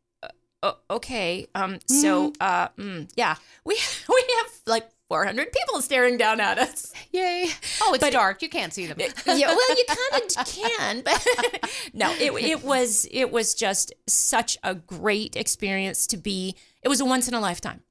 okay, 0.91 1.47
um, 1.55 1.79
so 1.87 2.33
uh, 2.41 2.69
mm, 2.79 3.09
yeah, 3.17 3.37
we 3.65 3.75
we 4.09 4.25
have 4.39 4.53
like 4.67 4.89
400 5.09 5.53
people 5.53 5.81
staring 5.83 6.17
down 6.17 6.41
at 6.41 6.59
us. 6.59 6.93
Yay. 7.13 7.47
Oh, 7.83 7.95
it's 7.95 8.03
But- 8.03 8.13
dark. 8.13 8.43
You 8.43 8.49
can't 8.49 8.73
see 8.75 8.87
them. 8.87 8.99
yeah, 8.99 9.13
well, 9.27 9.77
you 9.77 9.85
kind 9.89 10.37
of 10.39 10.47
can, 10.47 11.01
but 11.03 11.71
no, 11.95 12.13
it 12.15 12.33
it 12.43 12.65
was 12.65 13.07
it 13.11 13.31
was 13.31 13.55
just 13.55 13.93
such 14.09 14.59
a 14.63 14.75
great 14.75 15.37
experience 15.37 16.07
to 16.09 16.17
be. 16.17 16.57
It 16.83 16.89
was 16.89 17.01
a 17.01 17.05
once 17.05 17.29
in 17.29 17.35
a 17.35 17.41
lifetime. 17.41 17.83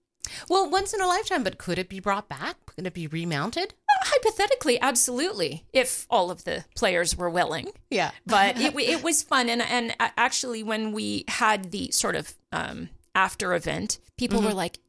well, 0.50 0.70
once 0.70 0.94
in 0.94 1.02
a 1.02 1.08
lifetime, 1.08 1.44
but 1.44 1.58
could 1.58 1.78
it 1.80 1.88
be 1.90 2.00
brought 2.00 2.28
back? 2.28 2.58
Could 2.66 2.88
it 2.88 2.94
be 2.94 3.08
remounted? 3.08 3.74
Hypothetically, 4.06 4.80
absolutely, 4.80 5.66
if 5.74 6.06
all 6.10 6.30
of 6.30 6.44
the 6.44 6.64
players 6.76 7.18
were 7.18 7.30
willing. 7.30 7.70
Yeah. 7.90 8.12
but 8.26 8.60
it, 8.60 8.76
it 8.80 9.04
was 9.04 9.24
fun 9.24 9.50
and 9.50 9.62
and 9.62 9.96
actually 10.00 10.62
when 10.64 10.92
we 10.92 11.26
had 11.28 11.72
the 11.72 11.92
sort 11.92 12.16
of 12.16 12.34
um, 12.52 12.90
after 13.14 13.54
event 13.54 14.00
people 14.18 14.42
were 14.42 14.54
like 14.54 14.80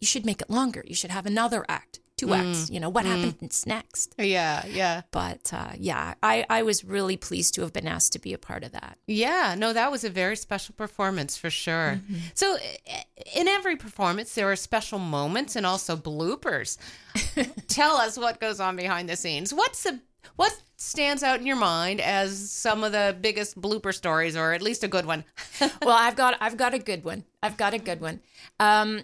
you 0.00 0.06
should 0.06 0.24
make 0.24 0.40
it 0.40 0.50
longer 0.50 0.84
you 0.86 0.94
should 0.94 1.10
have 1.10 1.26
another 1.26 1.64
act 1.68 2.00
two 2.20 2.30
acts 2.40 2.62
you 2.74 2.78
know 2.82 2.88
what 2.96 3.04
happens 3.12 3.56
next 3.66 4.14
Yeah. 4.18 4.58
Yeah. 4.80 4.96
but 5.10 5.44
uh, 5.60 5.72
yeah 5.76 6.14
I, 6.22 6.34
I 6.58 6.60
was 6.62 6.78
really 6.84 7.16
pleased 7.28 7.54
to 7.54 7.60
have 7.62 7.72
been 7.78 7.86
asked 7.96 8.12
to 8.16 8.18
be 8.26 8.32
a 8.34 8.38
part 8.38 8.62
of 8.66 8.72
that 8.78 8.94
Yeah, 9.06 9.54
no, 9.62 9.68
that 9.72 9.90
was 9.94 10.02
a 10.04 10.10
very 10.22 10.36
special 10.36 10.74
performance 10.84 11.32
for 11.42 11.50
sure. 11.50 11.90
Mm-hmm. 11.96 12.16
So, 12.34 12.46
in 13.40 13.46
every 13.48 13.76
performance, 13.76 14.28
there 14.34 14.48
are 14.52 14.56
special 14.56 14.98
moments 15.18 15.56
and 15.56 15.64
also 15.66 15.92
bloopers. 15.96 16.70
Tell 17.68 17.94
us 17.96 18.16
what 18.18 18.40
goes 18.40 18.60
on 18.60 18.76
behind 18.76 19.08
the 19.08 19.16
scenes. 19.16 19.52
What's 19.60 19.82
the 19.86 20.00
what 20.36 20.52
stands 20.76 21.22
out 21.22 21.40
in 21.40 21.46
your 21.46 21.56
mind 21.56 22.00
as 22.00 22.50
some 22.50 22.84
of 22.84 22.92
the 22.92 23.16
biggest 23.20 23.60
blooper 23.60 23.92
stories, 23.92 24.36
or 24.36 24.52
at 24.52 24.62
least 24.62 24.84
a 24.84 24.88
good 24.88 25.06
one? 25.06 25.24
well 25.82 25.96
i've 26.06 26.16
got 26.16 26.32
i've 26.40 26.56
got 26.56 26.72
a 26.74 26.78
good 26.78 27.02
one 27.04 27.24
i've 27.42 27.56
got 27.56 27.72
a 27.74 27.78
good 27.78 28.00
one 28.00 28.20
um, 28.58 29.00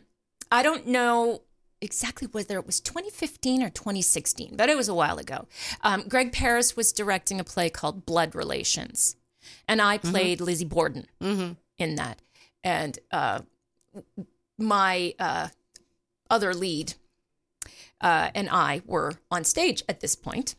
i 0.50 0.62
don't 0.62 0.86
know 0.86 1.42
exactly 1.80 2.28
whether 2.30 2.58
it 2.58 2.66
was 2.66 2.80
2015 2.80 3.62
or 3.62 3.70
2016 3.70 4.56
but 4.56 4.68
it 4.68 4.76
was 4.76 4.88
a 4.88 4.94
while 4.94 5.18
ago. 5.18 5.46
Um, 5.82 6.04
greg 6.08 6.32
paris 6.32 6.76
was 6.76 6.92
directing 6.92 7.38
a 7.40 7.44
play 7.44 7.68
called 7.70 8.06
blood 8.06 8.34
relations 8.34 9.16
and 9.68 9.80
i 9.82 9.98
played 9.98 10.40
lizzie 10.40 10.64
borden 10.64 11.06
in 11.78 11.94
that. 11.96 12.22
And 12.64 12.98
uh, 13.12 13.40
my 14.58 15.14
uh, 15.18 15.48
other 16.30 16.54
lead 16.54 16.94
uh, 18.00 18.30
and 18.34 18.48
i 18.50 18.80
were 18.86 19.12
on 19.30 19.44
stage 19.44 19.82
at 19.88 20.00
this 20.00 20.16
point 20.16 20.54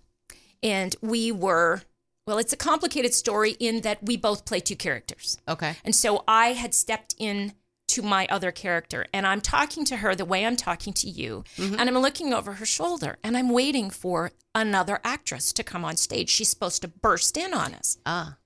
and 0.63 0.95
we 1.01 1.32
were 1.32 1.82
well 2.25 2.38
it's 2.38 2.53
a 2.53 2.58
complicated 2.58 3.13
story 3.13 3.51
in 3.60 3.82
that 3.82 4.03
we 4.03 4.17
both 4.17 4.45
play 4.45 4.60
two 4.60 4.75
characters. 4.75 5.38
Okay. 5.47 5.75
and 5.84 5.95
so 5.95 6.23
I 6.27 6.53
had 6.53 6.73
stepped 6.73 7.15
in 7.17 7.53
to 7.97 8.03
my 8.03 8.27
other 8.29 8.51
character 8.51 9.07
and 9.12 9.25
I'm 9.25 9.41
talking 9.41 9.83
to 9.86 9.97
her 9.97 10.13
the 10.13 10.23
way 10.23 10.45
I'm 10.45 10.55
talking 10.55 10.93
to 10.93 11.10
you. 11.10 11.43
And 11.57 11.81
I'm 11.81 11.97
looking 11.97 12.31
over 12.31 12.53
her 12.53 12.65
shoulder 12.65 13.17
and 13.23 13.36
I'm 13.36 13.49
waiting 13.49 13.89
for 13.89 14.31
another 14.53 14.99
actress 15.03 15.51
to 15.53 15.63
come 15.63 15.83
on 15.83 15.97
stage. 15.97 16.29
She's 16.29 16.49
supposed 16.49 16.83
to 16.83 16.88
burst 16.88 17.38
in 17.38 17.55
on 17.55 17.73
us. 17.73 17.97
Ah. 18.05 18.38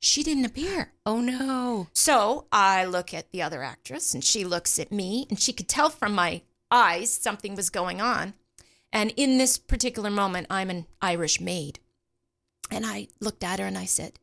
She 0.00 0.24
didn't 0.24 0.46
appear. 0.46 0.94
Oh 1.06 1.20
no. 1.20 1.86
So 1.92 2.46
I 2.50 2.84
look 2.84 3.14
at 3.14 3.30
the 3.30 3.40
other 3.40 3.62
actress 3.62 4.14
and 4.14 4.24
she 4.24 4.44
looks 4.44 4.80
at 4.80 4.90
me 4.90 5.26
and 5.30 5.38
she 5.38 5.52
could 5.52 5.68
tell 5.68 5.88
from 5.88 6.12
my 6.12 6.42
eyes 6.68 7.12
something 7.12 7.54
was 7.54 7.70
going 7.70 8.00
on. 8.00 8.34
And 8.92 9.12
in 9.16 9.38
this 9.38 9.58
particular 9.58 10.10
moment, 10.10 10.48
I'm 10.50 10.70
an 10.70 10.86
Irish 11.00 11.40
maid. 11.40 11.78
And 12.68 12.84
I 12.84 13.08
looked 13.20 13.44
at 13.44 13.60
her 13.60 13.66
and 13.66 13.78
I 13.78 13.84
said, 13.84 14.18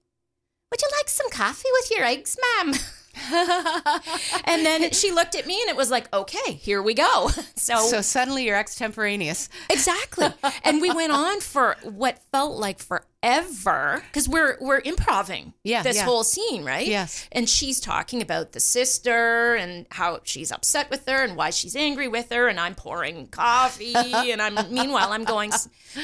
Would 0.69 0.82
you 0.82 0.89
like 0.98 1.08
some 1.08 1.30
coffee 1.30 1.69
with 1.72 1.91
your 1.91 2.04
eggs, 2.04 2.38
ma'am? 2.58 2.74
and 4.45 4.65
then 4.65 4.91
she 4.91 5.12
looked 5.12 5.36
at 5.36 5.45
me 5.45 5.60
and 5.62 5.69
it 5.69 5.75
was 5.75 5.91
like, 5.91 6.12
okay, 6.13 6.53
here 6.53 6.82
we 6.82 6.93
go. 6.93 7.29
So, 7.55 7.77
So 7.79 8.01
suddenly 8.01 8.45
you're 8.45 8.58
extemporaneous. 8.58 9.49
exactly. 9.69 10.27
And 10.63 10.82
we 10.82 10.91
went 10.93 11.12
on 11.12 11.41
for 11.41 11.75
what 11.84 12.19
felt 12.32 12.58
like 12.58 12.79
forever 12.79 13.05
because 13.21 14.29
we're 14.29 14.58
we're 14.62 14.82
improving 14.86 15.53
Yeah, 15.63 15.84
this 15.84 15.97
yeah. 15.97 16.05
whole 16.05 16.23
scene, 16.23 16.63
right? 16.63 16.88
Yes. 16.88 17.27
And 17.32 17.49
she's 17.49 17.79
talking 17.79 18.21
about 18.21 18.53
the 18.53 18.60
sister 18.60 19.55
and 19.55 19.86
how 19.91 20.21
she's 20.23 20.51
upset 20.51 20.89
with 20.89 21.05
her 21.08 21.23
and 21.23 21.36
why 21.36 21.49
she's 21.49 21.75
angry 21.75 22.08
with 22.08 22.32
her. 22.32 22.47
And 22.47 22.60
I'm 22.60 22.75
pouring 22.75 23.27
coffee. 23.27 23.93
and 23.95 24.41
I'm, 24.41 24.55
meanwhile, 24.73 25.12
I'm 25.12 25.25
going 25.25 25.51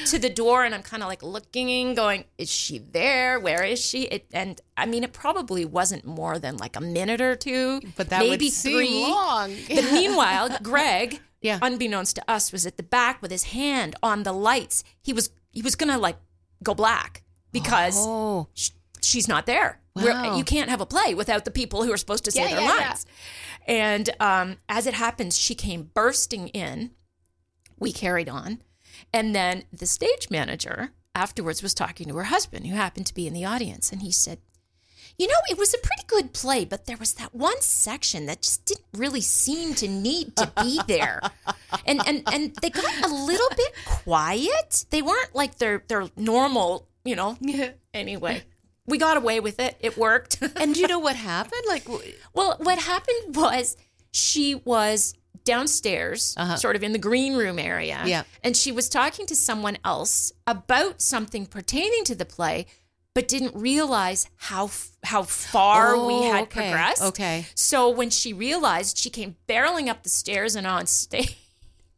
to 0.07 0.19
the 0.19 0.29
door 0.29 0.63
and 0.65 0.75
I'm 0.75 0.83
kind 0.83 1.03
of 1.03 1.09
like 1.09 1.23
looking, 1.23 1.95
going, 1.95 2.25
is 2.37 2.49
she 2.51 2.79
there? 2.79 3.39
Where 3.39 3.63
is 3.63 3.79
she? 3.83 4.03
It, 4.03 4.25
and 4.33 4.59
I 4.75 4.85
mean, 4.85 5.03
it 5.03 5.13
probably 5.13 5.63
wasn't 5.65 6.05
more 6.05 6.37
than 6.37 6.57
like 6.57 6.75
a 6.75 6.81
minute 6.81 7.21
or 7.21 7.35
two, 7.35 7.81
But 7.95 8.09
that 8.09 8.19
maybe 8.19 8.45
would 8.47 8.53
seem 8.53 8.73
three. 8.77 9.01
long. 9.03 9.55
But 9.73 9.83
meanwhile, 9.93 10.57
Greg, 10.61 11.21
Yeah. 11.41 11.59
unbeknownst 11.61 12.15
to 12.17 12.23
us, 12.29 12.51
was 12.51 12.65
at 12.65 12.75
the 12.77 12.83
back 12.83 13.21
with 13.21 13.29
his 13.31 13.43
hand 13.45 13.95
on 14.01 14.23
the 14.23 14.33
lights. 14.33 14.83
He 15.03 15.13
was 15.13 15.29
he 15.51 15.61
was 15.61 15.75
gonna 15.75 15.97
like 15.99 16.17
go 16.63 16.73
black 16.73 17.23
because 17.51 17.95
Oh. 17.97 18.47
sh- 18.53 18.71
she's 19.01 19.27
not 19.27 19.45
there. 19.45 19.81
Wow. 19.95 20.35
you 20.37 20.43
can't 20.43 20.69
have 20.69 20.81
a 20.81 20.85
play 20.85 21.13
without 21.13 21.45
the 21.45 21.51
people 21.51 21.83
who 21.83 21.91
are 21.93 21.97
supposed 21.97 22.25
to 22.25 22.31
say 22.31 22.41
Yeah, 22.49 22.55
their 22.55 22.59
yeah, 22.65 22.79
yeah. 22.79 22.87
lines. 22.89 23.05
And 23.67 24.09
um, 24.19 24.57
as 24.67 24.87
it 24.87 24.93
happens, 24.93 25.39
she 25.39 25.55
came 25.55 25.83
bursting 25.93 26.49
in. 26.49 26.91
We 27.79 27.91
carried 27.93 28.27
on, 28.29 28.61
and 29.13 29.33
then 29.35 29.63
the 29.71 29.85
stage 29.85 30.29
manager 30.29 30.91
afterwards 31.13 31.63
was 31.63 31.73
talking 31.73 32.07
to 32.07 32.15
her 32.17 32.25
husband, 32.25 32.67
who 32.67 32.75
happened 32.75 33.05
to 33.07 33.13
be 33.13 33.25
in 33.27 33.33
the 33.33 33.45
audience, 33.45 33.91
and 33.91 34.01
he 34.01 34.11
said. 34.11 34.39
You 35.17 35.27
know, 35.27 35.33
it 35.49 35.57
was 35.57 35.73
a 35.73 35.77
pretty 35.77 36.03
good 36.07 36.33
play, 36.33 36.65
but 36.65 36.85
there 36.85 36.97
was 36.97 37.13
that 37.13 37.33
one 37.33 37.61
section 37.61 38.25
that 38.25 38.41
just 38.41 38.65
didn't 38.65 38.85
really 38.93 39.21
seem 39.21 39.73
to 39.75 39.87
need 39.87 40.35
to 40.37 40.51
be 40.61 40.79
there. 40.87 41.21
And 41.87 41.99
and 42.07 42.23
and 42.31 42.55
they 42.61 42.69
got 42.69 43.03
a 43.03 43.13
little 43.13 43.49
bit 43.49 43.73
quiet. 43.85 44.85
They 44.91 45.01
weren't 45.01 45.35
like 45.35 45.57
their 45.57 45.83
their 45.87 46.07
normal, 46.15 46.87
you 47.03 47.15
know. 47.15 47.37
Anyway, 47.93 48.43
we 48.85 48.97
got 48.97 49.17
away 49.17 49.39
with 49.39 49.59
it. 49.59 49.75
It 49.79 49.97
worked. 49.97 50.41
And 50.55 50.77
you 50.77 50.87
know 50.87 50.99
what 50.99 51.15
happened? 51.15 51.63
Like, 51.67 51.87
well, 52.33 52.57
what 52.59 52.79
happened 52.79 53.35
was 53.35 53.75
she 54.11 54.55
was 54.55 55.15
downstairs, 55.43 56.33
uh-huh. 56.37 56.57
sort 56.57 56.75
of 56.75 56.83
in 56.83 56.91
the 56.91 56.99
green 56.99 57.35
room 57.35 57.59
area. 57.59 58.01
Yeah. 58.05 58.23
And 58.43 58.57
she 58.57 58.71
was 58.71 58.89
talking 58.89 59.25
to 59.27 59.35
someone 59.35 59.77
else 59.85 60.31
about 60.47 61.01
something 61.01 61.45
pertaining 61.45 62.03
to 62.05 62.15
the 62.15 62.25
play, 62.25 62.65
but 63.15 63.27
didn't 63.27 63.55
realize 63.55 64.27
how 64.35 64.69
how 65.03 65.23
far 65.23 65.95
we 65.97 66.13
Oh, 66.13 66.31
had 66.31 66.43
okay, 66.43 66.61
progressed. 66.69 67.01
okay. 67.01 67.45
So 67.55 67.89
when 67.89 68.11
she 68.11 68.33
realized, 68.33 68.97
she 68.99 69.09
came 69.09 69.35
barreling 69.49 69.87
up 69.87 70.03
the 70.03 70.09
stairs 70.09 70.55
and 70.55 70.67
on 70.67 70.85
stage. 70.85 71.35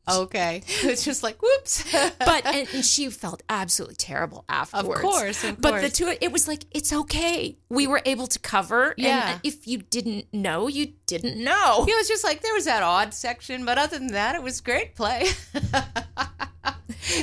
okay. 0.09 0.61
It's 0.83 1.03
just 1.03 1.23
like, 1.23 1.41
whoops. 1.41 1.83
But 2.19 2.45
and, 2.45 2.67
and 2.73 2.85
she 2.85 3.09
felt 3.09 3.43
absolutely 3.49 3.95
terrible 3.95 4.45
afterwards. 4.47 4.99
Of 4.99 5.09
course, 5.09 5.43
of 5.43 5.59
But 5.59 5.81
the 5.81 5.89
two, 5.89 6.13
it 6.21 6.31
was 6.31 6.47
like 6.47 6.63
it's 6.71 6.93
okay. 6.93 7.57
We 7.69 7.87
were 7.87 8.01
able 8.05 8.27
to 8.27 8.39
cover. 8.39 8.93
Yeah. 8.97 9.31
And 9.31 9.41
if 9.43 9.67
you 9.67 9.79
didn't 9.79 10.25
know, 10.33 10.67
you 10.67 10.93
didn't 11.07 11.43
know. 11.43 11.85
it 11.87 11.97
was 11.97 12.07
just 12.07 12.23
like, 12.23 12.41
there 12.41 12.53
was 12.53 12.65
that 12.65 12.83
odd 12.83 13.13
section, 13.13 13.65
but 13.65 13.77
other 13.77 13.97
than 13.97 14.07
that, 14.13 14.35
it 14.35 14.43
was 14.43 14.61
great 14.61 14.95
play. 14.95 15.27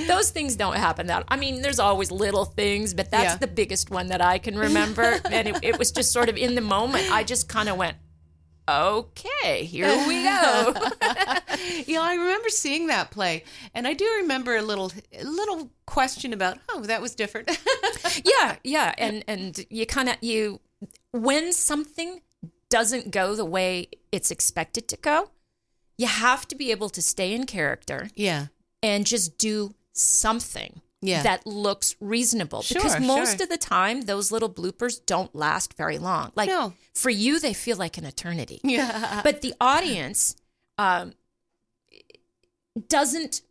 Those 0.07 0.31
things 0.31 0.57
don't 0.57 0.77
happen. 0.77 1.07
That 1.07 1.25
I 1.29 1.37
mean, 1.37 1.62
there's 1.62 1.79
always 1.79 2.11
little 2.11 2.44
things, 2.44 2.94
but 2.94 3.11
that's 3.11 3.35
Yeah. 3.35 3.37
the 3.37 3.47
biggest 3.47 3.90
one 3.90 4.07
that 4.09 4.20
I 4.20 4.38
can 4.38 4.59
remember. 4.59 5.20
and 5.31 5.49
it, 5.49 5.59
it 5.62 5.79
was 5.79 5.90
just 5.92 6.12
sort 6.12 6.29
of 6.29 6.37
in 6.37 6.55
the 6.55 6.61
moment. 6.61 7.11
I 7.12 7.25
just 7.25 7.49
kind 7.49 7.68
of 7.68 7.77
went, 7.77 7.97
okay, 8.68 9.64
here 9.64 9.88
we 10.09 10.23
go. 10.25 10.75
yeah, 11.87 12.01
I 12.01 12.14
remember 12.18 12.49
seeing 12.49 12.87
that 12.88 13.11
play, 13.11 13.44
and 13.75 13.87
I 13.87 13.92
do 13.94 14.05
remember 14.23 14.57
a 14.57 14.62
little, 14.62 14.90
a 15.12 15.25
little 15.25 15.70
question 15.87 16.33
about, 16.33 16.59
oh, 16.70 16.81
that 16.83 17.01
was 17.03 17.14
different. 17.14 17.51
yeah, 18.25 18.57
yeah, 18.64 18.94
and 18.99 19.25
and 19.29 19.64
you 19.70 19.87
kind 19.87 20.09
of 20.09 20.16
you 20.20 20.61
when 21.12 21.53
something 21.53 22.20
doesn't 22.68 23.11
go 23.11 23.35
the 23.35 23.44
way 23.44 23.87
it's 24.11 24.31
expected 24.31 24.88
to 24.88 24.97
go, 24.97 25.31
you 25.97 26.07
have 26.07 26.49
to 26.49 26.57
be 26.57 26.70
able 26.70 26.88
to 26.88 27.01
stay 27.03 27.33
in 27.33 27.44
character 27.47 28.09
yeah, 28.16 28.47
and 28.85 29.07
just 29.07 29.38
do 29.38 29.75
something 29.92 30.81
Yeah. 31.01 31.23
that 31.23 31.47
looks 31.47 31.97
reasonable 32.01 32.62
Sure, 32.62 32.81
because 32.83 33.01
most 33.01 33.37
sure. 33.37 33.44
of 33.44 33.49
the 33.49 33.57
time 33.59 34.03
those 34.03 34.31
little 34.31 34.51
bloopers 34.51 35.01
don't 35.07 35.35
last 35.35 35.75
very 35.75 35.99
long. 35.99 36.33
Like 36.37 36.49
No. 36.49 36.75
for 36.94 37.11
you, 37.11 37.38
they 37.40 37.55
feel 37.55 37.77
like 37.77 37.99
an 37.99 38.05
eternity. 38.05 38.61
Yeah. 38.62 39.20
but 39.25 39.40
the 39.40 39.55
audience 39.61 40.37
um, 40.79 41.14
doesn't 42.88 43.42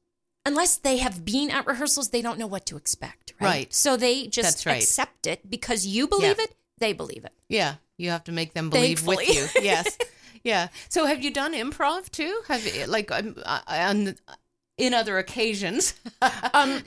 unless 0.46 0.76
they 0.78 0.98
have 0.98 1.24
been 1.24 1.50
at 1.50 1.66
rehearsals 1.66 2.10
they 2.10 2.22
don't 2.22 2.38
know 2.38 2.48
what 2.48 2.66
to 2.66 2.76
expect 2.76 3.34
right, 3.40 3.48
Right. 3.50 3.74
so 3.74 3.96
they 3.96 4.28
just 4.28 4.66
right. 4.66 4.82
accept 4.82 5.26
it 5.28 5.50
because 5.50 5.86
you 5.86 6.08
believe 6.08 6.36
Yeah. 6.38 6.44
it 6.46 6.56
they 6.80 6.92
believe 6.94 7.24
it 7.24 7.32
Yeah, 7.48 7.76
you 7.98 8.10
have 8.10 8.26
to 8.26 8.32
make 8.34 8.54
them 8.54 8.70
believe 8.70 9.06
with 9.08 9.28
you. 9.28 9.48
Yes. 9.62 9.98
Yeah. 10.46 10.68
So 10.90 11.06
have 11.06 11.24
you 11.24 11.32
done 11.32 11.54
improv 11.54 12.10
too? 12.12 12.42
Have 12.50 12.66
you, 12.68 12.86
like 12.88 13.10
um, 13.12 13.36
uh, 13.46 13.62
on 13.66 14.16
in 14.78 14.94
other 14.94 15.18
occasions? 15.18 15.94
um 16.54 16.82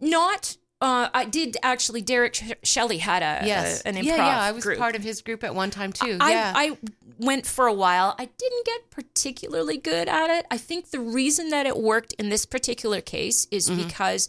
not 0.00 0.56
uh, 0.80 1.08
I 1.12 1.24
did 1.24 1.56
actually. 1.64 2.02
Derek 2.02 2.36
Sh- 2.36 2.52
Shelley 2.62 2.98
had 2.98 3.20
a, 3.24 3.44
yes. 3.44 3.82
a- 3.82 3.88
an 3.88 3.94
improv 3.96 4.04
yeah, 4.04 4.16
yeah. 4.16 4.40
I 4.40 4.52
was 4.52 4.62
group. 4.62 4.78
part 4.78 4.94
of 4.94 5.02
his 5.02 5.22
group 5.22 5.42
at 5.42 5.52
one 5.52 5.70
time 5.70 5.92
too. 5.92 6.18
I, 6.20 6.30
yeah. 6.30 6.52
I 6.54 6.78
went 7.18 7.46
for 7.46 7.66
a 7.66 7.72
while. 7.72 8.14
I 8.16 8.26
didn't 8.26 8.64
get 8.64 8.88
particularly 8.90 9.76
good 9.76 10.08
at 10.08 10.30
it. 10.30 10.46
I 10.52 10.56
think 10.56 10.90
the 10.92 11.00
reason 11.00 11.48
that 11.48 11.66
it 11.66 11.76
worked 11.76 12.12
in 12.12 12.28
this 12.28 12.46
particular 12.46 13.00
case 13.00 13.48
is 13.50 13.68
Mm-hmm. 13.68 13.88
because 13.88 14.28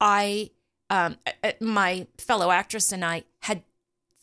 I, 0.00 0.50
um, 0.90 1.16
uh, 1.44 1.52
my 1.60 2.08
fellow 2.18 2.50
actress 2.50 2.90
and 2.90 3.04
I 3.04 3.22
had 3.42 3.62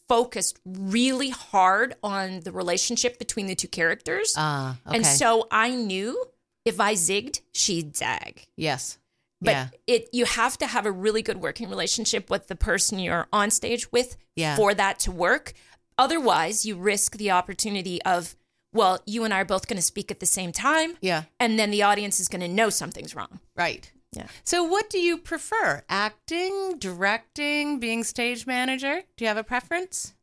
focused 0.10 0.60
really 0.66 1.30
hard 1.30 1.96
on 2.04 2.42
the 2.42 2.52
relationship 2.52 3.18
between 3.18 3.46
the 3.46 3.56
two 3.56 3.70
characters. 3.70 4.36
Ah, 4.38 4.76
okay. 4.86 4.98
And 4.98 5.06
so 5.06 5.48
I 5.50 5.74
knew 5.74 6.22
if 6.65 6.80
I 6.80 6.93
zigged, 6.93 7.41
she'd 7.54 7.95
zag. 7.95 8.47
yes. 8.56 8.97
But 9.43 9.52
yeah. 9.52 9.67
it 9.88 10.10
you 10.13 10.26
have 10.26 10.56
to 10.60 10.67
have 10.67 10.86
a 10.86 10.91
really 10.91 11.24
good 11.24 11.38
working 11.38 11.67
relationship 11.67 12.30
with 12.30 12.47
the 12.47 12.56
person 12.56 13.00
you're 13.00 13.28
on 13.34 13.50
stage 13.50 13.91
with 13.91 14.15
Yeah. 14.36 14.56
for 14.56 14.76
that 14.76 15.00
to 15.00 15.12
work. 15.12 15.54
Otherwise, 15.97 16.63
you 16.63 16.76
risk 16.76 17.17
the 17.17 17.32
opportunity 17.32 18.00
of, 18.04 18.36
well, 18.71 19.00
you 19.08 19.24
and 19.24 19.34
I 19.34 19.41
are 19.41 19.45
both 19.45 19.67
going 19.67 19.78
to 19.78 19.82
speak 19.82 20.12
at 20.12 20.19
the 20.19 20.28
same 20.28 20.52
time, 20.52 20.95
Yeah. 21.02 21.24
and 21.39 21.58
then 21.58 21.71
the 21.71 21.82
audience 21.82 22.19
is 22.19 22.28
going 22.28 22.41
to 22.41 22.47
know 22.47 22.69
something's 22.69 23.15
wrong. 23.15 23.39
Right. 23.56 23.91
Yeah. 24.13 24.28
So 24.43 24.63
what 24.63 24.91
do 24.91 25.00
you 25.00 25.17
prefer? 25.17 25.84
Acting, 25.89 26.78
directing, 26.78 27.80
being 27.80 28.04
stage 28.04 28.45
manager? 28.45 29.02
Do 29.17 29.24
you 29.26 29.28
have 29.28 29.38
a 29.38 29.43
preference? 29.43 30.13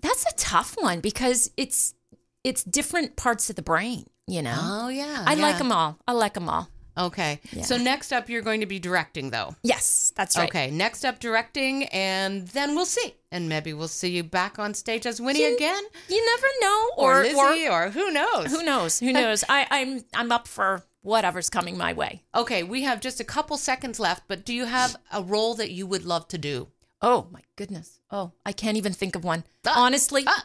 That's 0.00 0.24
a 0.24 0.34
tough 0.36 0.74
one 0.80 1.00
because 1.00 1.50
it's 1.56 1.94
it's 2.42 2.64
different 2.64 3.14
parts 3.16 3.50
of 3.50 3.56
the 3.56 3.62
brain, 3.62 4.06
you 4.30 4.42
know. 4.42 4.56
Oh 4.58 4.88
yeah. 4.88 5.24
I 5.26 5.34
like 5.34 5.36
'em 5.36 5.40
like 5.42 5.58
them 5.58 5.72
all. 5.72 5.98
I 6.06 6.12
like 6.12 6.34
them 6.34 6.48
all. 6.48 6.68
Okay. 6.98 7.40
Yeah. 7.52 7.62
So 7.62 7.76
next 7.78 8.12
up 8.12 8.28
you're 8.28 8.42
going 8.42 8.60
to 8.60 8.66
be 8.66 8.78
directing 8.78 9.30
though. 9.30 9.54
Yes, 9.62 10.12
that's 10.16 10.36
right. 10.36 10.48
Okay, 10.48 10.70
next 10.70 11.04
up 11.04 11.18
directing, 11.20 11.84
and 11.86 12.46
then 12.48 12.74
we'll 12.74 12.84
see. 12.98 13.14
And 13.32 13.48
maybe 13.48 13.72
we'll 13.72 13.88
see 13.88 14.10
you 14.10 14.24
back 14.24 14.58
on 14.58 14.74
stage 14.74 15.06
as 15.06 15.20
Winnie 15.20 15.40
You- 15.40 15.54
again, 15.56 15.82
You 16.08 16.20
never 16.26 16.46
know, 16.60 16.90
or, 16.96 17.20
or 17.20 17.22
Lizzie, 17.22 17.68
or, 17.68 17.90
who 17.90 18.10
knows? 18.10 18.46
who 18.50 18.62
knows? 18.64 18.98
Who 18.98 19.12
knows? 19.20 19.44
I, 19.48 19.66
I'm 19.70 20.04
I'm 20.14 20.32
up 20.32 20.48
for 20.48 20.82
whatever's 21.02 21.48
coming 21.48 21.78
my 21.78 21.92
way. 21.92 22.22
Okay, 22.34 22.62
we 22.64 22.82
have 22.82 23.00
just 23.00 23.20
a 23.20 23.24
couple 23.24 23.56
seconds 23.56 23.98
left, 24.00 24.24
but 24.28 24.44
do 24.44 24.52
you 24.52 24.66
have 24.66 24.96
a 25.12 25.22
role 25.22 25.54
that 25.54 25.70
you 25.70 25.86
would 25.86 26.04
love 26.04 26.26
to 26.28 26.38
do? 26.38 26.68
Oh 27.00 27.28
my 27.30 27.40
goodness. 27.56 28.00
Oh, 28.10 28.32
I 28.44 28.52
can't 28.52 28.76
even 28.76 28.92
think 28.92 29.14
of 29.16 29.24
one. 29.24 29.44
Ah, 29.66 29.84
Honestly, 29.84 30.24
ah. 30.26 30.44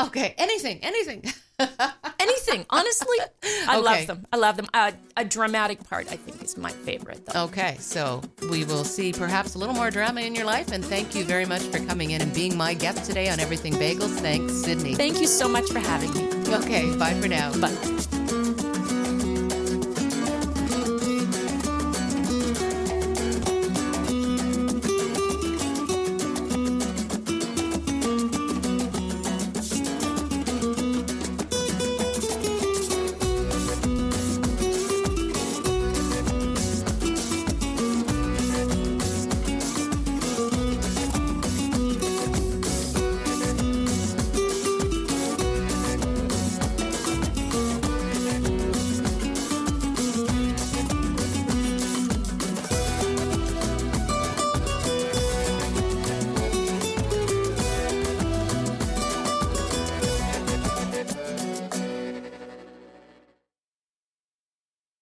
Okay, 0.00 0.34
anything, 0.38 0.78
anything. 0.82 1.22
anything. 2.18 2.64
Honestly, 2.70 3.16
I 3.68 3.76
Okay. 3.76 3.80
love 3.82 4.06
them. 4.06 4.26
I 4.32 4.36
love 4.36 4.56
them. 4.56 4.66
Uh, 4.72 4.92
a 5.18 5.24
dramatic 5.24 5.84
part, 5.88 6.08
I 6.10 6.16
think, 6.16 6.42
is 6.42 6.56
my 6.56 6.70
favorite. 6.70 7.26
Though. 7.26 7.44
okay, 7.44 7.76
so 7.78 8.22
we 8.50 8.64
will 8.64 8.84
see 8.84 9.12
perhaps 9.12 9.54
a 9.54 9.58
little 9.58 9.74
more 9.74 9.90
drama 9.90 10.22
in 10.22 10.34
your 10.34 10.46
life, 10.46 10.72
and 10.72 10.82
thank 10.84 11.14
you 11.14 11.24
very 11.24 11.44
much 11.44 11.62
for 11.62 11.78
coming 11.80 12.12
in 12.12 12.22
and 12.22 12.32
being 12.34 12.56
my 12.56 12.72
guest 12.74 13.04
today 13.04 13.28
on 13.28 13.38
Everything 13.38 13.74
Bagels. 13.74 14.18
Thanks, 14.20 14.54
Cydney. 14.64 14.94
Thank 14.94 15.20
you 15.20 15.26
so 15.26 15.46
much 15.46 15.70
for 15.70 15.78
having 15.78 16.12
me. 16.14 16.24
Okay, 16.54 16.96
bye 16.96 17.14
for 17.14 17.28
now. 17.28 17.52
Bye. 17.60 18.78